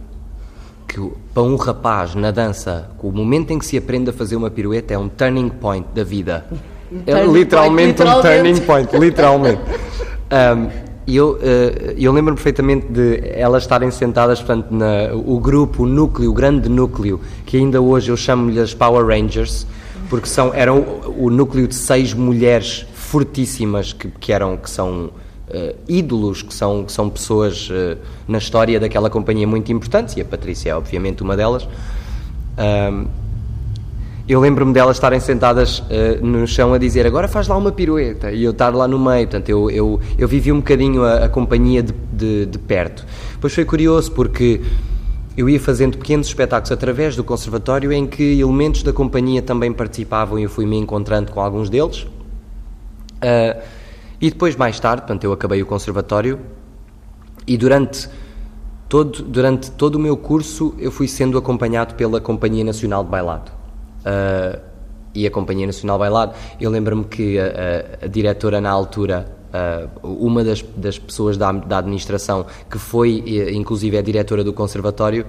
Que 0.89 1.01
para 1.35 1.43
um 1.43 1.57
rapaz 1.57 2.15
na 2.15 2.31
dança, 2.31 2.91
o 3.03 3.11
momento 3.11 3.51
em 3.51 3.59
que 3.59 3.67
se 3.67 3.77
aprende 3.77 4.11
a 4.11 4.13
fazer 4.13 4.37
uma 4.37 4.51
pirueta 4.51 4.95
é 4.95 4.99
um 4.99 5.09
turning 5.09 5.49
point 5.49 5.87
da 5.95 6.05
vida. 6.05 6.45
É 7.05 7.13
turning 7.13 7.33
literalmente 7.33 7.95
point, 8.01 8.13
um 8.13 8.17
literalmente. 8.17 8.61
turning 8.61 8.67
point, 8.67 8.97
literalmente. 8.97 9.61
Um, 10.27 10.86
e 11.07 11.17
eu, 11.17 11.39
eh, 11.41 11.95
eu 11.97 12.13
lembro 12.13 12.35
perfeitamente 12.35 12.87
de 12.89 13.23
elas 13.33 13.63
estarem 13.63 13.91
sentadas, 13.91 14.41
portanto, 14.41 14.73
na, 14.73 15.15
o 15.15 15.39
grupo, 15.39 15.85
o 15.85 15.87
núcleo, 15.87 16.31
o 16.31 16.35
grande 16.35 16.69
núcleo, 16.69 17.21
que 17.45 17.57
ainda 17.57 17.81
hoje 17.81 18.11
eu 18.11 18.17
chamo-lhe 18.17 18.59
as 18.59 18.75
Power 18.75 19.07
Rangers, 19.07 19.67
porque 20.11 20.27
são, 20.27 20.53
eram 20.53 20.81
o, 20.81 21.27
o 21.27 21.31
núcleo 21.31 21.69
de 21.69 21.77
seis 21.77 22.13
mulheres 22.13 22.87
fortíssimas 22.93 23.93
que, 23.93 24.09
que 24.09 24.33
eram, 24.33 24.57
que 24.57 24.69
são 24.69 25.11
eh, 25.49 25.77
ídolos, 25.89 26.43
que 26.43 26.53
são, 26.53 26.85
que 26.85 26.91
são 26.91 27.09
pessoas 27.09 27.69
eh, 27.71 27.97
na 28.27 28.39
história 28.39 28.81
daquela 28.81 29.09
companhia 29.09 29.47
muito 29.47 29.71
importantes, 29.71 30.17
e 30.17 30.21
a 30.21 30.25
Patrícia 30.25 30.71
é 30.71 30.75
obviamente 30.75 31.23
uma 31.23 31.37
delas. 31.37 31.69
Eu 34.29 34.41
lembro-me 34.41 34.73
delas 34.73 34.97
estarem 34.97 35.21
sentadas 35.21 35.83
eh, 35.89 36.19
no 36.21 36.47
chão 36.47 36.75
a 36.75 36.79
dizer 36.79 37.07
agora 37.07 37.29
faz 37.29 37.47
lá 37.47 37.57
uma 37.57 37.71
pirueta 37.71 38.33
e 38.33 38.43
eu 38.43 38.51
estar 38.51 38.75
lá 38.75 38.89
no 38.89 38.99
meio. 38.99 39.27
Portanto, 39.27 39.49
eu, 39.49 39.71
eu, 39.71 40.01
eu 40.19 40.27
vivi 40.27 40.51
um 40.51 40.57
bocadinho 40.57 41.05
a, 41.05 41.27
a 41.27 41.29
companhia 41.29 41.83
de, 41.83 41.93
de, 42.13 42.47
de 42.47 42.59
perto. 42.59 43.07
Depois 43.35 43.55
foi 43.55 43.65
curioso 43.65 44.11
porque 44.13 44.61
eu 45.37 45.49
ia 45.49 45.61
fazendo 45.61 45.99
pequenos 45.99 46.27
espetáculos 46.27 46.73
através 46.73 47.15
do 47.15 47.23
conservatório 47.23 47.93
em 47.93 48.07
que 48.07 48.41
elementos 48.41 48.83
da 48.83 48.93
companhia 48.93 49.43
também 49.43 49.73
participavam 49.73 50.39
e 50.39 50.43
eu 50.43 50.49
fui 50.51 50.67
me 50.67 50.77
encontrando 50.77 51.31
com 51.31 51.41
alguns 51.41 51.71
deles. 51.71 52.07
Ah, 53.21 53.57
E 54.21 54.31
depois, 54.31 54.57
mais 54.57 54.81
tarde, 54.81 55.03
portanto, 55.03 55.25
eu 55.25 55.33
acabei 55.33 55.63
o 55.63 55.67
conservatório 55.67 56.41
e 57.47 57.57
durante 57.57 58.09
todo, 58.89 59.23
durante 59.23 59.71
todo 59.71 59.97
o 59.97 59.99
meu 59.99 60.17
curso 60.17 60.75
eu 60.79 60.91
fui 60.91 61.07
sendo 61.07 61.37
acompanhado 61.37 61.95
pela 61.95 62.21
Companhia 62.21 62.65
Nacional 62.65 63.05
de 63.05 63.11
Bailado. 63.11 63.56
Uh, 64.07 64.61
e 65.13 65.27
a 65.27 65.31
Companhia 65.31 65.67
Nacional 65.67 65.99
Bailado, 65.99 66.35
eu 66.61 66.71
lembro-me 66.71 67.05
que 67.05 67.39
a, 67.39 67.45
a, 68.03 68.05
a, 68.05 68.09
diretora 68.09 68.61
na 68.61 68.71
altura, 68.71 69.27
uh, 70.03 70.07
uma 70.07 70.45
das, 70.45 70.63
das 70.77 70.99
pessoas 70.99 71.37
da, 71.37 71.51
da 71.51 71.79
administração, 71.79 72.47
que 72.71 72.79
foi 72.79 73.25
inclusive 73.53 73.97
a 73.97 74.03
diretora 74.03 74.45
do 74.45 74.53
conservatório, 74.53 75.27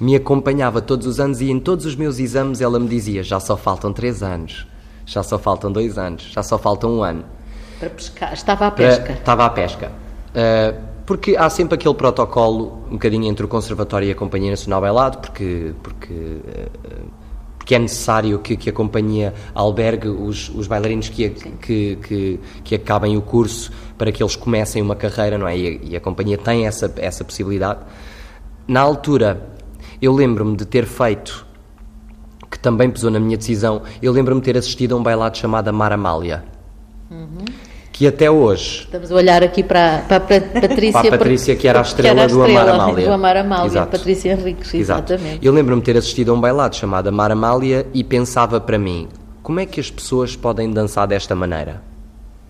me 0.00 0.16
acompanhava 0.16 0.80
todos 0.80 1.06
os 1.06 1.20
anos 1.20 1.42
e 1.42 1.50
em 1.50 1.60
todos 1.60 1.84
os 1.84 1.94
meus 1.94 2.18
exames 2.18 2.60
ela 2.62 2.80
me 2.80 2.88
dizia: 2.88 3.22
já 3.22 3.38
só 3.38 3.56
faltam 3.56 3.92
três 3.92 4.22
anos, 4.22 4.66
já 5.04 5.22
só 5.22 5.38
faltam 5.38 5.70
dois 5.70 5.98
anos, 5.98 6.22
já 6.32 6.42
só 6.42 6.58
falta 6.58 6.86
um 6.86 7.02
ano. 7.02 7.24
Para 7.78 7.90
pescar, 7.90 8.32
estava 8.32 8.66
à 8.66 8.70
pesca. 8.70 9.02
Para, 9.02 9.12
estava 9.12 9.44
à 9.44 9.50
pesca. 9.50 9.92
Uh, 10.30 10.89
porque 11.10 11.36
há 11.36 11.50
sempre 11.50 11.74
aquele 11.74 11.92
protocolo 11.92 12.84
um 12.86 12.92
bocadinho 12.92 13.24
entre 13.24 13.44
o 13.44 13.48
Conservatório 13.48 14.06
e 14.06 14.12
a 14.12 14.14
Companhia 14.14 14.50
Nacional 14.50 14.80
Bailado, 14.80 15.18
porque, 15.18 15.74
porque, 15.82 16.14
uh, 16.14 17.10
porque 17.58 17.74
é 17.74 17.80
necessário 17.80 18.38
que, 18.38 18.56
que 18.56 18.70
a 18.70 18.72
companhia 18.72 19.34
albergue 19.52 20.06
os, 20.06 20.48
os 20.50 20.68
bailarinos 20.68 21.08
que, 21.08 21.28
que, 21.30 21.96
que, 21.96 22.40
que, 22.62 22.74
acabem 22.76 23.16
o 23.16 23.22
curso 23.22 23.72
para 23.98 24.12
que 24.12 24.22
eles 24.22 24.36
comecem 24.36 24.80
uma 24.80 24.94
carreira, 24.94 25.36
não 25.36 25.48
é? 25.48 25.58
E 25.58 25.66
a, 25.66 25.80
e 25.90 25.96
a 25.96 26.00
companhia 26.00 26.38
tem 26.38 26.68
essa, 26.68 26.94
essa 26.98 27.24
possibilidade. 27.24 27.80
Na 28.68 28.80
altura, 28.80 29.50
eu 30.00 30.12
lembro-me 30.12 30.56
de 30.56 30.64
ter 30.64 30.86
feito 30.86 31.44
que 32.48 32.56
também 32.56 32.88
pesou 32.88 33.10
na 33.10 33.18
minha 33.18 33.36
decisão, 33.36 33.82
eu 34.00 34.12
lembro-me 34.12 34.40
de 34.40 34.44
ter 34.44 34.56
assistido 34.56 34.94
a 34.94 34.96
um 34.96 35.02
bailado 35.02 35.36
chamado 35.36 35.72
Maramália. 35.72 36.44
Uhum. 37.10 37.69
Que 38.00 38.06
até 38.06 38.30
hoje. 38.30 38.84
Estamos 38.84 39.12
a 39.12 39.14
olhar 39.14 39.42
aqui 39.42 39.62
para, 39.62 39.98
para 40.08 40.16
a 40.16 40.20
Patrícia. 40.20 40.92
para 41.02 41.08
a 41.08 41.18
Patrícia, 41.18 41.54
que 41.54 41.68
era 41.68 41.80
a 41.80 41.82
estrela, 41.82 42.08
era 42.08 42.22
a 42.22 42.26
estrela 42.28 42.46
do 42.46 42.58
Amar 42.58 42.74
Amália. 42.74 43.06
Do 43.06 43.12
Amar 43.12 43.36
Amália, 43.36 43.84
Patrícia 43.84 44.32
Henriques, 44.32 44.72
exatamente. 44.72 45.28
Exato. 45.32 45.44
Eu 45.46 45.52
lembro-me 45.52 45.82
de 45.82 45.84
ter 45.84 45.98
assistido 45.98 46.30
a 46.30 46.34
um 46.34 46.40
bailado 46.40 46.74
chamado 46.74 47.10
Amar 47.10 47.30
Amália 47.30 47.86
e 47.92 48.02
pensava 48.02 48.58
para 48.58 48.78
mim: 48.78 49.06
como 49.42 49.60
é 49.60 49.66
que 49.66 49.78
as 49.78 49.90
pessoas 49.90 50.34
podem 50.34 50.70
dançar 50.70 51.06
desta 51.06 51.34
maneira? 51.34 51.82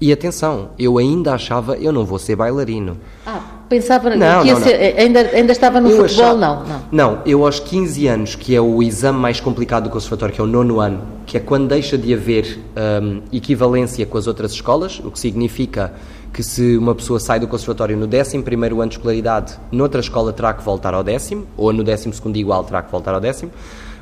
E 0.01 0.13
atenção, 0.13 0.71
eu 0.79 0.99
ainda 0.99 1.35
achava, 1.35 1.77
eu 1.77 1.91
não 1.91 2.05
vou 2.05 2.21
ser 2.21 2.37
bailarino. 2.37 2.97
Ah, 3.27 3.43
pensava 3.71 4.11
não, 4.17 4.43
que 4.43 4.49
ia 4.49 4.55
não, 4.55 4.61
ser, 4.61 4.95
não. 4.95 5.01
Ainda, 5.01 5.21
ainda 5.21 5.53
estava 5.53 5.81
no 5.81 5.89
eu 5.89 5.97
futebol, 5.99 6.25
achava, 6.25 6.39
não, 6.39 6.65
não. 6.67 6.83
Não, 6.91 7.23
eu 7.25 7.47
aos 7.47 7.61
15 7.61 8.07
anos, 8.09 8.35
que 8.35 8.55
é 8.55 8.61
o 8.61 8.83
exame 8.83 9.19
mais 9.19 9.41
complicado 9.41 9.85
do 9.85 9.91
conservatório, 9.91 10.35
que 10.35 10.41
é 10.41 10.45
o 10.45 10.47
nono 10.47 10.81
ano, 10.81 11.01
que 11.25 11.37
é 11.37 11.41
quando 11.41 11.69
deixa 11.69 11.97
de 11.97 12.13
haver 12.13 12.59
um, 13.01 13.23
equivalência 13.33 14.05
com 14.05 14.19
as 14.19 14.27
outras 14.27 14.51
escolas, 14.51 15.01
o 15.05 15.11
que 15.11 15.21
significa 15.21 15.95
que 16.33 16.43
se 16.43 16.77
uma 16.77 16.95
pessoa 16.97 17.21
sai 17.21 17.39
do 17.39 17.47
conservatório 17.47 17.97
no 17.97 18.07
11 18.07 18.37
ano 18.37 18.89
de 18.89 18.97
escolaridade, 18.97 19.55
noutra 19.71 20.01
escola 20.01 20.33
terá 20.33 20.53
que 20.53 20.65
voltar 20.65 20.93
ao 20.93 21.05
décimo, 21.05 21.47
ou 21.57 21.73
no 21.73 21.85
12 21.85 22.11
igual 22.35 22.65
terá 22.65 22.83
que 22.83 22.91
voltar 22.91 23.15
ao 23.15 23.21
décimo, 23.21 23.53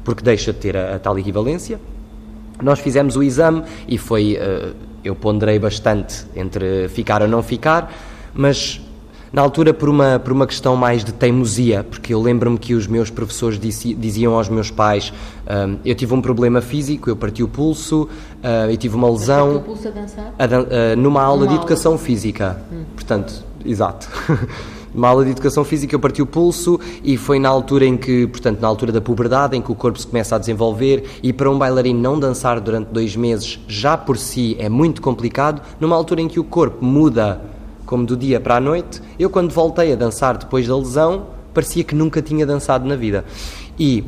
porque 0.02 0.22
deixa 0.22 0.50
de 0.50 0.58
ter 0.58 0.76
a, 0.76 0.96
a 0.96 0.98
tal 0.98 1.18
equivalência. 1.18 1.78
Nós 2.62 2.80
fizemos 2.80 3.16
o 3.16 3.22
exame 3.22 3.62
e 3.86 3.98
foi... 3.98 4.38
Uh, 4.40 4.88
eu 5.04 5.14
ponderei 5.14 5.60
bastante 5.60 6.26
entre 6.34 6.88
ficar 6.88 7.22
ou 7.22 7.28
não 7.28 7.40
ficar, 7.40 7.92
mas 8.34 8.80
na 9.32 9.42
altura 9.42 9.74
por 9.74 9.88
uma, 9.88 10.18
por 10.18 10.32
uma 10.32 10.46
questão 10.46 10.76
mais 10.76 11.04
de 11.04 11.12
teimosia, 11.12 11.84
porque 11.84 12.14
eu 12.14 12.20
lembro-me 12.20 12.58
que 12.58 12.74
os 12.74 12.86
meus 12.86 13.10
professores 13.10 13.58
diziam 13.58 14.34
aos 14.34 14.48
meus 14.48 14.70
pais: 14.70 15.12
um, 15.46 15.76
eu 15.84 15.94
tive 15.94 16.14
um 16.14 16.22
problema 16.22 16.60
físico, 16.60 17.10
eu 17.10 17.16
parti 17.16 17.42
o 17.42 17.48
pulso, 17.48 18.02
uh, 18.42 18.70
eu 18.70 18.76
tive 18.76 18.96
uma 18.96 19.10
lesão. 19.10 19.56
o 19.56 19.60
pulso 19.60 19.88
a 19.88 19.90
dançar? 19.90 20.34
A 20.38 20.46
dan 20.46 20.62
uh, 20.62 20.96
numa 20.96 21.22
aula 21.22 21.44
numa 21.44 21.48
de 21.48 21.54
educação 21.56 21.92
aula. 21.92 22.04
física. 22.04 22.60
Hum. 22.72 22.84
Portanto, 22.94 23.44
exato. 23.64 24.08
uma 24.94 25.08
aula 25.08 25.24
de 25.24 25.30
educação 25.30 25.64
física 25.64 25.94
eu 25.94 26.00
parti 26.00 26.22
o 26.22 26.26
pulso 26.26 26.80
e 27.04 27.16
foi 27.16 27.38
na 27.38 27.48
altura 27.48 27.84
em 27.84 27.96
que, 27.96 28.26
portanto, 28.26 28.60
na 28.60 28.68
altura 28.68 28.90
da 28.90 29.00
puberdade, 29.00 29.56
em 29.56 29.62
que 29.62 29.70
o 29.70 29.74
corpo 29.74 29.98
se 29.98 30.06
começa 30.06 30.36
a 30.36 30.38
desenvolver 30.38 31.04
e 31.22 31.32
para 31.32 31.50
um 31.50 31.58
bailarino 31.58 32.00
não 32.00 32.18
dançar 32.18 32.58
durante 32.60 32.88
dois 32.88 33.14
meses 33.14 33.60
já 33.68 33.96
por 33.96 34.16
si 34.16 34.56
é 34.58 34.68
muito 34.68 35.02
complicado, 35.02 35.62
numa 35.78 35.94
altura 35.94 36.22
em 36.22 36.28
que 36.28 36.40
o 36.40 36.44
corpo 36.44 36.84
muda 36.84 37.40
como 37.88 38.04
do 38.04 38.14
dia 38.14 38.38
para 38.38 38.56
a 38.56 38.60
noite, 38.60 39.00
eu 39.18 39.30
quando 39.30 39.50
voltei 39.50 39.94
a 39.94 39.96
dançar 39.96 40.36
depois 40.36 40.68
da 40.68 40.76
lesão, 40.76 41.28
parecia 41.54 41.82
que 41.82 41.94
nunca 41.94 42.20
tinha 42.20 42.44
dançado 42.44 42.86
na 42.86 42.94
vida. 42.94 43.24
E 43.78 44.04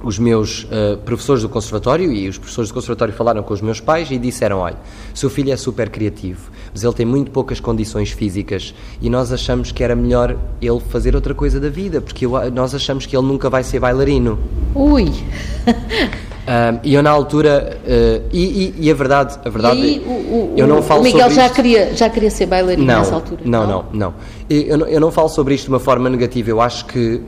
os 0.00 0.16
meus 0.16 0.62
uh, 0.64 0.96
professores 1.04 1.42
do 1.42 1.48
conservatório 1.48 2.12
e 2.12 2.28
os 2.28 2.38
professores 2.38 2.70
do 2.70 2.74
conservatório 2.74 3.12
falaram 3.12 3.42
com 3.42 3.52
os 3.52 3.60
meus 3.60 3.80
pais 3.80 4.12
e 4.12 4.16
disseram: 4.16 4.58
olha, 4.58 4.76
seu 5.12 5.28
filho 5.28 5.52
é 5.52 5.56
super 5.56 5.90
criativo, 5.90 6.52
mas 6.72 6.84
ele 6.84 6.92
tem 6.94 7.04
muito 7.04 7.32
poucas 7.32 7.58
condições 7.58 8.12
físicas 8.12 8.72
e 9.02 9.10
nós 9.10 9.32
achamos 9.32 9.72
que 9.72 9.82
era 9.82 9.96
melhor 9.96 10.36
ele 10.62 10.80
fazer 10.88 11.16
outra 11.16 11.34
coisa 11.34 11.58
da 11.58 11.68
vida, 11.68 12.00
porque 12.00 12.26
eu, 12.26 12.32
nós 12.52 12.76
achamos 12.76 13.06
que 13.06 13.16
ele 13.16 13.26
nunca 13.26 13.50
vai 13.50 13.64
ser 13.64 13.80
bailarino. 13.80 14.38
Ui! 14.72 15.06
Um, 16.46 16.80
e 16.82 16.92
eu 16.92 17.02
na 17.02 17.10
altura 17.10 17.78
uh, 17.82 18.28
e, 18.30 18.74
e, 18.78 18.86
e, 18.86 18.90
a 18.90 18.94
verdade 18.94 19.38
a 19.42 19.48
verdade 19.48 19.80
e 19.80 19.98
o, 20.00 20.10
o, 20.10 20.54
eu 20.58 20.66
não 20.66 20.82
falo 20.82 21.00
o 21.00 21.02
Miguel 21.02 21.30
já 21.30 21.46
isto. 21.46 21.54
queria 21.54 21.96
já 21.96 22.10
queria 22.10 22.30
ser 22.30 22.44
bailarino 22.44 22.86
não, 22.86 22.98
nessa 22.98 23.14
altura 23.14 23.40
não 23.46 23.66
não 23.66 23.84
não, 23.84 23.84
não. 23.92 24.14
Eu, 24.50 24.76
não 24.76 24.86
eu 24.86 25.00
não 25.00 25.10
falo 25.10 25.30
sobre 25.30 25.54
isto 25.54 25.64
de 25.64 25.70
uma 25.70 25.80
forma 25.80 26.10
negativa 26.10 26.50
eu 26.50 26.60
acho 26.60 26.84
que 26.84 27.22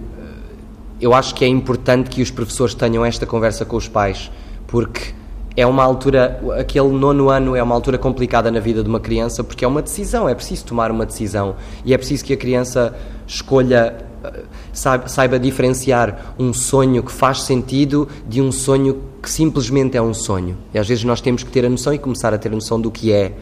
eu 1.00 1.14
acho 1.14 1.34
que 1.34 1.44
é 1.44 1.48
importante 1.48 2.08
que 2.10 2.22
os 2.22 2.30
professores 2.30 2.74
tenham 2.74 3.04
esta 3.04 3.26
conversa 3.26 3.64
com 3.64 3.76
os 3.76 3.88
pais, 3.88 4.30
porque 4.66 5.14
é 5.56 5.66
uma 5.66 5.82
altura, 5.82 6.40
aquele 6.58 6.88
nono 6.88 7.28
ano 7.28 7.56
é 7.56 7.62
uma 7.62 7.74
altura 7.74 7.98
complicada 7.98 8.50
na 8.50 8.60
vida 8.60 8.82
de 8.82 8.88
uma 8.88 9.00
criança, 9.00 9.44
porque 9.44 9.64
é 9.64 9.68
uma 9.68 9.82
decisão, 9.82 10.28
é 10.28 10.34
preciso 10.34 10.64
tomar 10.66 10.90
uma 10.90 11.06
decisão 11.06 11.56
e 11.84 11.92
é 11.92 11.98
preciso 11.98 12.24
que 12.24 12.32
a 12.32 12.36
criança 12.36 12.94
escolha, 13.26 13.96
eh, 14.24 14.42
saiba, 14.78 15.08
saiba 15.08 15.38
diferenciar 15.38 16.34
um 16.38 16.52
sonho 16.52 17.02
que 17.02 17.10
faz 17.10 17.42
sentido 17.42 18.08
de 18.28 18.40
um 18.40 18.52
sonho 18.52 19.00
que 19.22 19.30
simplesmente 19.30 19.96
é 19.96 20.02
um 20.02 20.14
sonho. 20.14 20.56
E 20.72 20.78
às 20.78 20.86
vezes 20.86 21.02
nós 21.04 21.20
temos 21.20 21.42
que 21.42 21.50
ter 21.50 21.64
a 21.64 21.68
noção 21.68 21.92
e 21.92 21.98
começar 21.98 22.32
a 22.32 22.38
ter 22.38 22.48
a 22.48 22.54
noção 22.54 22.80
do 22.80 22.90
que 22.90 23.12
é. 23.12 23.32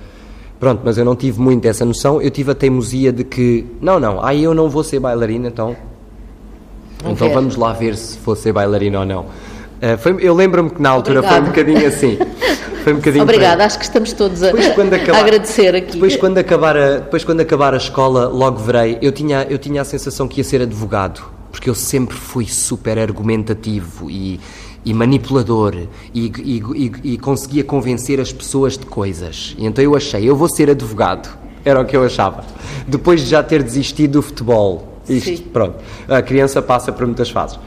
Pronto, 0.59 0.81
mas 0.85 0.97
eu 0.97 1.05
não 1.05 1.17
tive 1.17 1.41
muito 1.41 1.67
essa 1.67 1.85
noção, 1.85 2.23
eu 2.23 2.31
tive 2.31 2.53
a 2.53 2.55
teimosia 2.55 3.13
de 3.13 3.25
que, 3.25 3.67
não, 3.81 3.99
não, 3.99 4.25
aí 4.25 4.43
eu 4.45 4.55
não 4.55 4.71
vou 4.71 4.85
ser 4.85 5.01
bailarina, 5.01 5.49
então 5.49 5.77
então 7.07 7.31
vamos 7.33 7.57
lá 7.57 7.73
ver 7.73 7.97
se 7.97 8.17
fosse 8.19 8.51
bailarina 8.51 9.01
ou 9.01 9.05
não. 9.05 9.21
Uh, 9.23 9.99
foi, 9.99 10.17
eu 10.21 10.35
lembro-me 10.35 10.71
que 10.71 10.81
na 10.81 10.91
altura 10.91 11.19
Obrigada. 11.19 11.43
foi 11.43 11.45
um 11.45 11.53
bocadinho 11.53 11.87
assim. 11.87 12.19
Foi 12.85 12.93
um 12.93 12.97
bocadinho 12.97 13.25
Obrigada, 13.25 13.65
acho 13.65 13.79
que 13.79 13.85
estamos 13.87 14.13
todos 14.13 14.43
a, 14.43 14.51
acabar, 14.53 15.17
a, 15.17 15.19
agradecer 15.19 15.75
aqui. 15.75 15.93
Depois 15.93 16.17
quando, 16.17 16.37
acabar 16.37 16.77
a, 16.77 16.99
depois, 16.99 17.25
quando 17.25 17.41
acabar 17.41 17.73
a 17.73 17.79
escola, 17.79 18.29
logo 18.29 18.59
verei. 18.59 18.99
Eu 19.01 19.11
tinha, 19.11 19.47
eu 19.49 19.59
tinha 19.59 19.81
a 19.81 19.85
sensação 19.87 20.29
que 20.29 20.39
ia 20.39 20.45
ser 20.45 20.61
advogado, 20.61 21.25
porque 21.51 21.71
eu 21.71 21.75
sempre 21.75 22.15
fui 22.15 22.47
super 22.47 22.99
argumentativo 22.99 24.11
e, 24.11 24.39
e 24.85 24.93
manipulador 24.93 25.75
e, 26.13 26.27
e, 26.27 26.63
e, 26.75 27.13
e 27.15 27.19
conseguia 27.19 27.65
convencer 27.65 28.21
as 28.21 28.31
pessoas 28.31 28.77
de 28.77 28.85
coisas. 28.85 29.57
E 29.57 29.65
então 29.65 29.83
eu 29.83 29.97
achei, 29.97 30.29
eu 30.29 30.37
vou 30.37 30.49
ser 30.49 30.69
advogado. 30.69 31.35
Era 31.65 31.81
o 31.81 31.87
que 31.87 31.97
eu 31.97 32.05
achava. 32.05 32.45
Depois 32.87 33.23
de 33.23 33.31
já 33.31 33.43
ter 33.43 33.63
desistido 33.63 34.13
do 34.13 34.23
futebol 34.23 34.95
isto, 35.09 35.39
Sim. 35.39 35.45
pronto. 35.53 35.77
A 36.07 36.23
criança 36.23 36.61
passa 36.61 36.93
por 36.93 37.07
muitas 37.07 37.31
fases. 37.31 37.59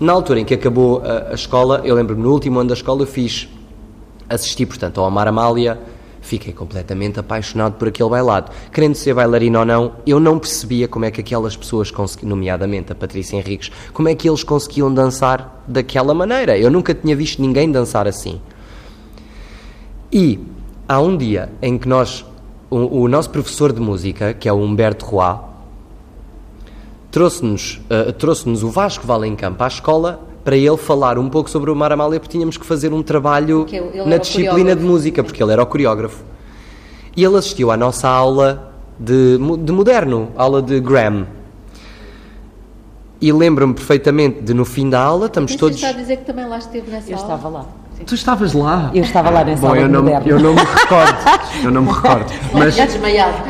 Na 0.00 0.12
altura 0.12 0.40
em 0.40 0.44
que 0.44 0.54
acabou 0.54 1.02
a, 1.04 1.32
a 1.32 1.34
escola, 1.34 1.80
eu 1.84 1.94
lembro-me, 1.94 2.22
no 2.22 2.32
último 2.32 2.58
ano 2.58 2.68
da 2.68 2.74
escola, 2.74 3.02
eu 3.02 3.06
fiz, 3.06 3.48
assisti, 4.32 4.64
portanto, 4.66 5.00
ao 5.00 5.06
Amar 5.06 5.28
Amália, 5.28 5.78
fiquei 6.20 6.52
completamente 6.52 7.20
apaixonado 7.20 7.74
por 7.74 7.88
aquele 7.88 8.08
bailado. 8.08 8.50
Querendo 8.72 8.94
ser 8.94 9.14
bailarino 9.14 9.58
ou 9.58 9.64
não, 9.64 9.92
eu 10.06 10.18
não 10.18 10.38
percebia 10.38 10.88
como 10.88 11.04
é 11.04 11.10
que 11.10 11.20
aquelas 11.20 11.56
pessoas, 11.56 11.92
nomeadamente 12.22 12.92
a 12.92 12.94
Patrícia 12.94 13.36
Henriques, 13.36 13.70
como 13.92 14.08
é 14.08 14.14
que 14.14 14.28
eles 14.28 14.42
conseguiam 14.42 14.92
dançar 14.92 15.62
daquela 15.66 16.14
maneira. 16.14 16.56
Eu 16.56 16.70
nunca 16.70 16.94
tinha 16.94 17.14
visto 17.14 17.42
ninguém 17.42 17.70
dançar 17.70 18.06
assim. 18.06 18.40
E 20.10 20.38
há 20.88 21.00
um 21.00 21.16
dia 21.16 21.50
em 21.60 21.76
que 21.76 21.88
nós, 21.88 22.24
o, 22.70 23.02
o 23.02 23.08
nosso 23.08 23.30
professor 23.30 23.72
de 23.72 23.80
música, 23.80 24.32
que 24.32 24.48
é 24.48 24.52
o 24.52 24.56
Humberto 24.56 25.04
Roy, 25.04 25.36
trouxe-nos 27.10 27.80
uh, 27.90 28.12
trouxe 28.12 28.48
o 28.48 28.70
Vasco 28.70 29.06
Valencampo 29.06 29.62
à 29.62 29.66
escola 29.66 30.31
para 30.44 30.56
ele 30.56 30.76
falar 30.76 31.18
um 31.18 31.28
pouco 31.28 31.48
sobre 31.48 31.70
o 31.70 31.76
Mar 31.76 31.92
Amália, 31.92 32.18
porque 32.18 32.32
tínhamos 32.32 32.56
que 32.56 32.66
fazer 32.66 32.92
um 32.92 33.02
trabalho 33.02 33.66
na 34.06 34.16
disciplina 34.16 34.74
de 34.74 34.82
música, 34.82 35.22
porque 35.22 35.42
ele 35.42 35.52
era 35.52 35.62
o 35.62 35.66
coreógrafo. 35.66 36.24
E 37.16 37.22
ele 37.24 37.36
assistiu 37.36 37.70
à 37.70 37.76
nossa 37.76 38.08
aula 38.08 38.72
de, 38.98 39.38
de 39.62 39.72
moderno, 39.72 40.30
aula 40.36 40.60
de 40.62 40.80
Graham. 40.80 41.26
E 43.20 43.30
lembro-me 43.32 43.72
perfeitamente 43.74 44.40
de 44.42 44.52
no 44.52 44.64
fim 44.64 44.90
da 44.90 45.00
aula, 45.00 45.26
estamos 45.26 45.54
todos. 45.54 45.76
está 45.76 45.90
a 45.90 45.92
dizer 45.92 46.16
que 46.18 46.24
também 46.24 46.46
lá 46.48 46.58
esteve 46.58 46.90
nessa 46.90 47.08
Eu 47.10 47.16
aula? 47.18 47.34
estava 47.34 47.48
lá. 47.48 47.66
Tu 48.06 48.14
estavas 48.14 48.52
lá? 48.52 48.90
Eu 48.94 49.02
estava 49.02 49.30
lá 49.30 49.44
nessa 49.44 49.66
Bom, 49.66 49.74
eu 49.74 49.88
não, 49.88 50.08
eu 50.26 50.38
não 50.38 50.54
me 50.54 50.60
recordo. 50.60 51.18
Eu 51.62 51.70
não 51.70 51.82
me 51.82 51.92
recordo. 51.92 52.32
Mas. 52.52 52.76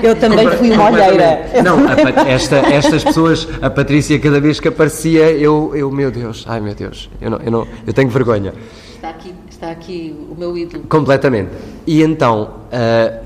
Eu 0.03 0.17
também 0.17 0.49
fui 0.51 0.71
uma 0.71 0.91
olheira. 0.91 1.51
Não, 1.63 1.79
a, 1.89 2.29
esta, 2.29 2.57
estas 2.57 3.05
pessoas, 3.05 3.49
a 3.61 3.71
Patrícia, 3.71 4.19
cada 4.19 4.41
vez 4.41 4.61
que 4.61 4.69
aparecia, 4.69 5.31
eu, 5.31 5.73
eu 5.75 5.91
meu 5.91 6.11
Deus, 6.11 6.45
ai 6.49 6.61
meu 6.61 6.75
Deus, 6.75 7.11
eu, 7.21 7.31
não, 7.31 7.39
eu, 7.39 7.51
não, 7.51 7.67
eu 7.87 7.93
tenho 7.93 8.09
vergonha. 8.09 8.53
Está 8.95 9.11
aqui, 9.11 9.35
está 9.51 9.71
aqui 9.71 10.15
o 10.31 10.39
meu 10.39 10.57
ídolo. 10.57 10.85
Completamente. 10.89 11.51
E 11.87 12.03
então, 12.03 12.51
uh, 12.73 13.25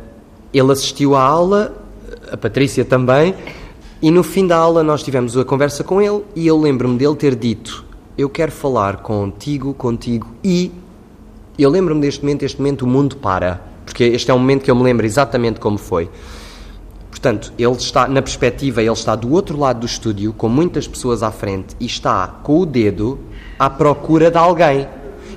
ele 0.53 0.73
assistiu 0.73 1.15
à 1.15 1.23
aula, 1.23 1.75
a 2.33 2.37
Patrícia 2.37 2.85
também, 2.85 3.35
e 4.01 4.11
no 4.11 4.23
fim 4.23 4.47
da 4.47 4.57
aula 4.57 4.83
nós 4.83 5.03
tivemos 5.03 5.37
a 5.37 5.45
conversa 5.45 5.83
com 5.83 6.01
ele 6.01 6.23
e 6.35 6.47
eu 6.47 6.59
lembro-me 6.59 6.99
dele 6.99 7.17
ter 7.17 7.35
dito: 7.35 7.85
Eu 8.17 8.29
quero 8.29 8.53
falar 8.53 8.99
contigo, 8.99 9.75
contigo 9.75 10.29
e. 10.45 10.73
Eu 11.59 11.71
lembro-me 11.71 12.03
deste 12.03 12.23
momento, 12.23 12.43
este 12.43 12.59
momento 12.59 12.83
o 12.83 12.87
mundo 12.87 13.17
para, 13.17 13.61
porque 13.85 14.05
este 14.05 14.31
é 14.31 14.35
um 14.35 14.39
momento 14.39 14.63
que 14.63 14.71
eu 14.71 14.77
me 14.77 14.83
lembro 14.83 15.07
exatamente 15.07 15.59
como 15.59 15.79
foi. 15.79 16.11
Portanto, 17.11 17.51
ele 17.59 17.73
está, 17.73 18.07
na 18.07 18.21
perspectiva, 18.21 18.83
ele 18.83 18.93
está 18.93 19.17
do 19.17 19.33
outro 19.33 19.59
lado 19.59 19.81
do 19.81 19.87
estúdio, 19.87 20.35
com 20.35 20.51
muitas 20.51 20.87
pessoas 20.87 21.23
à 21.23 21.31
frente, 21.31 21.75
e 21.81 21.87
está 21.87 22.27
com 22.43 22.61
o 22.61 22.67
dedo 22.67 23.19
à 23.59 23.71
procura 23.71 24.31
de 24.31 24.37
alguém. 24.37 24.87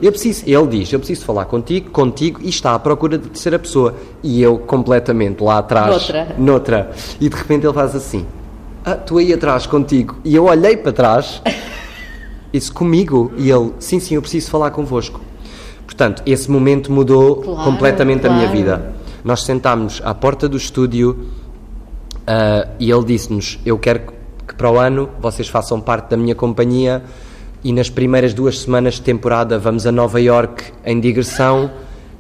Eu 0.02 0.12
preciso, 0.12 0.44
ele 0.46 0.68
diz, 0.68 0.92
eu 0.92 1.00
preciso 1.00 1.24
falar 1.24 1.46
contigo, 1.46 1.90
contigo, 1.90 2.42
e 2.44 2.50
está 2.50 2.76
à 2.76 2.80
procura 2.80 3.18
de 3.18 3.30
terceira 3.30 3.58
pessoa. 3.58 3.96
E 4.22 4.42
eu 4.42 4.58
completamente 4.58 5.42
lá 5.42 5.60
atrás, 5.60 5.90
Noutra. 5.90 6.36
noutra. 6.38 6.92
E 7.20 7.30
de 7.30 7.36
repente 7.36 7.66
ele 7.66 7.74
faz 7.74 7.96
assim, 7.96 8.26
ah, 8.84 8.96
tu 8.96 9.18
aí 9.18 9.32
atrás 9.32 9.66
contigo. 9.66 10.18
E 10.26 10.36
eu 10.36 10.46
olhei 10.46 10.76
para 10.76 10.92
trás, 10.92 11.42
isso 12.52 12.74
comigo, 12.74 13.32
e 13.38 13.50
ele, 13.50 13.72
sim, 13.80 14.02
sim, 14.02 14.16
eu 14.16 14.22
preciso 14.22 14.52
falar 14.52 14.72
convosco. 14.72 15.22
Portanto, 15.90 16.22
esse 16.24 16.52
momento 16.52 16.92
mudou 16.92 17.38
Claro, 17.38 17.64
completamente 17.64 18.28
a 18.28 18.30
minha 18.30 18.44
claro. 18.48 18.58
vida. 18.58 18.94
Nós 19.24 19.42
sentámos 19.44 20.00
à 20.06 20.14
porta 20.14 20.48
do 20.48 20.56
estúdio 20.56 21.18
ah, 22.28 22.68
e 22.80 22.92
ele 22.92 23.04
disse-nos: 23.06 23.60
Eu 23.66 23.80
quero 23.80 24.02
que 24.48 24.54
para 24.54 24.70
o 24.72 24.78
ano 24.78 25.10
vocês 25.20 25.48
façam 25.48 25.82
parte 25.82 26.12
da 26.12 26.18
minha 26.18 26.36
companhia 26.36 27.02
e 27.64 27.74
nas 27.74 27.90
primeiras 27.90 28.36
duas 28.36 28.60
semanas 28.60 28.96
de 28.96 29.02
temporada 29.02 29.58
vamos 29.58 29.88
a 29.88 29.92
Nova 29.92 30.22
York 30.22 30.64
em 30.86 31.00
digressão 31.00 31.72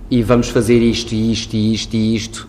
e 0.09 0.23
vamos 0.23 0.49
fazer 0.49 0.79
isto 0.79 1.13
e 1.13 1.31
isto 1.31 1.53
e 1.55 1.73
isto 1.73 1.93
e 1.95 2.15
isto. 2.15 2.47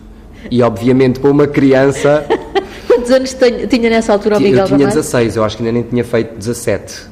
E 0.49 0.63
obviamente 0.63 1.19
para 1.19 1.29
uma 1.29 1.45
criança, 1.45 2.25
Quantos 2.87 3.11
anos 3.11 3.31
tenho- 3.35 3.67
tinha 3.67 3.89
nessa 3.91 4.11
altura 4.11 4.35
o 4.35 4.37
eu 4.39 4.41
Miguel 4.41 4.65
tinha 4.65 4.77
Ramalho? 4.79 4.95
16, 4.95 5.35
eu 5.35 5.43
acho 5.43 5.55
que 5.55 5.61
ainda 5.63 5.71
nem 5.71 5.83
tinha 5.83 6.03
feito 6.03 6.35
17. 6.35 7.03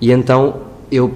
E 0.00 0.10
então 0.10 0.62
eu, 0.90 1.12